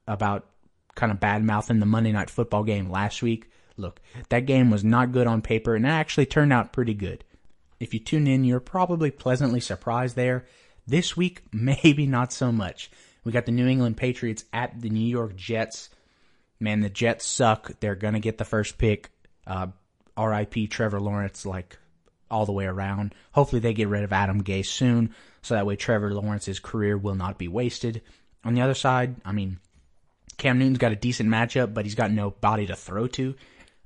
about 0.07 0.47
kind 0.95 1.11
of 1.11 1.19
bad 1.19 1.43
mouthing 1.43 1.79
the 1.79 1.85
Monday 1.85 2.11
night 2.11 2.29
football 2.29 2.63
game 2.63 2.89
last 2.89 3.21
week. 3.21 3.49
Look, 3.77 4.01
that 4.29 4.45
game 4.45 4.71
was 4.71 4.83
not 4.83 5.11
good 5.11 5.27
on 5.27 5.41
paper 5.41 5.75
and 5.75 5.85
it 5.85 5.89
actually 5.89 6.25
turned 6.25 6.53
out 6.53 6.73
pretty 6.73 6.93
good. 6.93 7.23
If 7.79 7.93
you 7.93 7.99
tune 7.99 8.27
in, 8.27 8.45
you're 8.45 8.61
probably 8.61 9.11
pleasantly 9.11 9.59
surprised 9.59 10.15
there. 10.15 10.45
This 10.87 11.17
week, 11.17 11.43
maybe 11.51 12.07
not 12.07 12.31
so 12.31 12.51
much. 12.51 12.89
We 13.23 13.31
got 13.31 13.45
the 13.45 13.51
New 13.51 13.67
England 13.67 13.97
Patriots 13.97 14.45
at 14.53 14.79
the 14.79 14.89
New 14.89 15.07
York 15.07 15.35
Jets. 15.35 15.89
Man, 16.59 16.81
the 16.81 16.89
Jets 16.89 17.25
suck. 17.25 17.71
They're 17.79 17.95
going 17.95 18.13
to 18.13 18.19
get 18.19 18.37
the 18.37 18.45
first 18.45 18.77
pick. 18.77 19.09
Uh, 19.45 19.67
RIP 20.17 20.69
Trevor 20.69 21.01
Lawrence, 21.01 21.45
like 21.45 21.77
all 22.31 22.45
the 22.45 22.51
way 22.51 22.65
around. 22.65 23.13
Hopefully, 23.33 23.59
they 23.59 23.73
get 23.73 23.89
rid 23.89 24.03
of 24.03 24.13
Adam 24.13 24.43
Gase 24.43 24.67
soon, 24.67 25.13
so 25.41 25.55
that 25.55 25.65
way 25.65 25.75
Trevor 25.75 26.13
Lawrence's 26.13 26.59
career 26.59 26.97
will 26.97 27.15
not 27.15 27.37
be 27.37 27.47
wasted. 27.47 28.01
On 28.43 28.53
the 28.53 28.61
other 28.61 28.73
side, 28.73 29.15
I 29.25 29.31
mean, 29.31 29.59
Cam 30.37 30.59
Newton's 30.59 30.77
got 30.77 30.91
a 30.91 30.97
decent 30.97 31.29
matchup, 31.29 31.73
but 31.73 31.85
he's 31.85 31.95
got 31.95 32.11
no 32.11 32.31
body 32.31 32.67
to 32.67 32.75
throw 32.75 33.07
to. 33.07 33.35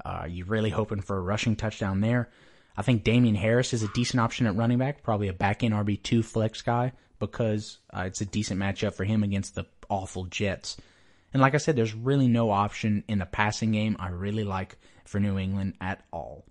Uh, 0.04 0.26
you're 0.28 0.46
really 0.46 0.70
hoping 0.70 1.02
for 1.02 1.18
a 1.18 1.22
rushing 1.22 1.56
touchdown 1.56 2.02
there. 2.02 2.30
I 2.76 2.82
think 2.82 3.04
Damien 3.04 3.36
Harris 3.36 3.74
is 3.74 3.84
a 3.84 3.90
decent 3.90 4.22
option 4.22 4.48
at 4.48 4.56
running 4.56 4.78
back, 4.78 5.04
probably 5.04 5.28
a 5.28 5.34
back 5.34 5.64
end 5.64 5.74
RB2 5.74 6.24
flex 6.24 6.62
guy 6.62 6.94
because 7.20 7.80
uh, 7.94 8.04
it's 8.08 8.22
a 8.22 8.26
decent 8.26 8.60
matchup 8.60 8.94
for 8.94 9.04
him 9.04 9.24
against 9.24 9.56
the 9.56 9.66
awful 9.90 10.26
Jets. 10.26 10.78
And 11.34 11.42
like 11.42 11.54
I 11.54 11.58
said, 11.58 11.76
there's 11.76 11.94
really 11.94 12.28
no 12.28 12.50
option 12.50 13.04
in 13.08 13.20
the 13.20 13.26
passing 13.26 13.72
game 13.72 13.98
I 14.00 14.10
really 14.10 14.44
like 14.44 14.78
for 15.06 15.20
New 15.20 15.38
England 15.38 15.76
at 15.82 16.04
all. 16.12 16.46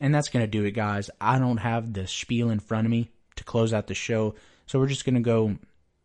And 0.00 0.14
that's 0.14 0.28
going 0.28 0.42
to 0.42 0.50
do 0.50 0.64
it, 0.64 0.72
guys. 0.72 1.10
I 1.20 1.38
don't 1.38 1.58
have 1.58 1.92
the 1.92 2.06
spiel 2.06 2.50
in 2.50 2.58
front 2.58 2.86
of 2.86 2.90
me 2.90 3.10
to 3.36 3.44
close 3.44 3.72
out 3.72 3.86
the 3.86 3.94
show, 3.94 4.34
so 4.66 4.78
we're 4.78 4.86
just 4.86 5.04
going 5.04 5.14
to 5.14 5.20
go 5.20 5.56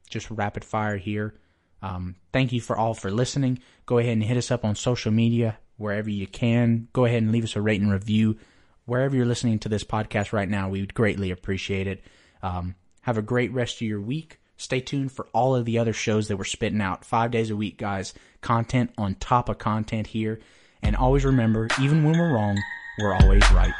just 0.09 0.29
rapid 0.29 0.63
fire 0.63 0.97
here. 0.97 1.35
Um, 1.81 2.15
thank 2.33 2.51
you 2.51 2.61
for 2.61 2.77
all 2.77 2.93
for 2.93 3.11
listening. 3.11 3.59
Go 3.85 3.97
ahead 3.97 4.13
and 4.13 4.23
hit 4.23 4.37
us 4.37 4.51
up 4.51 4.65
on 4.65 4.75
social 4.75 5.11
media 5.11 5.57
wherever 5.77 6.09
you 6.09 6.27
can. 6.27 6.87
Go 6.93 7.05
ahead 7.05 7.23
and 7.23 7.31
leave 7.31 7.43
us 7.43 7.55
a 7.55 7.61
rate 7.61 7.81
and 7.81 7.91
review 7.91 8.37
wherever 8.85 9.15
you're 9.15 9.25
listening 9.25 9.59
to 9.59 9.69
this 9.69 9.83
podcast 9.83 10.33
right 10.33 10.49
now. 10.49 10.69
We 10.69 10.81
would 10.81 10.93
greatly 10.93 11.31
appreciate 11.31 11.87
it. 11.87 12.03
Um, 12.41 12.75
have 13.01 13.17
a 13.17 13.23
great 13.23 13.51
rest 13.53 13.75
of 13.77 13.87
your 13.87 14.01
week. 14.01 14.39
Stay 14.57 14.81
tuned 14.81 15.11
for 15.11 15.27
all 15.33 15.55
of 15.55 15.63
the 15.63 15.79
other 15.79 15.93
shows 15.93 16.27
that 16.27 16.37
we're 16.37 16.43
spitting 16.43 16.81
out 16.81 17.05
five 17.05 17.31
days 17.31 17.49
a 17.49 17.55
week, 17.55 17.77
guys. 17.77 18.13
Content 18.41 18.91
on 18.97 19.15
top 19.15 19.47
of 19.47 19.57
content 19.57 20.07
here. 20.07 20.39
And 20.81 20.95
always 20.95 21.23
remember, 21.23 21.69
even 21.79 22.03
when 22.03 22.17
we're 22.17 22.33
wrong, 22.33 22.57
we're 22.99 23.13
always 23.13 23.49
right. 23.51 23.73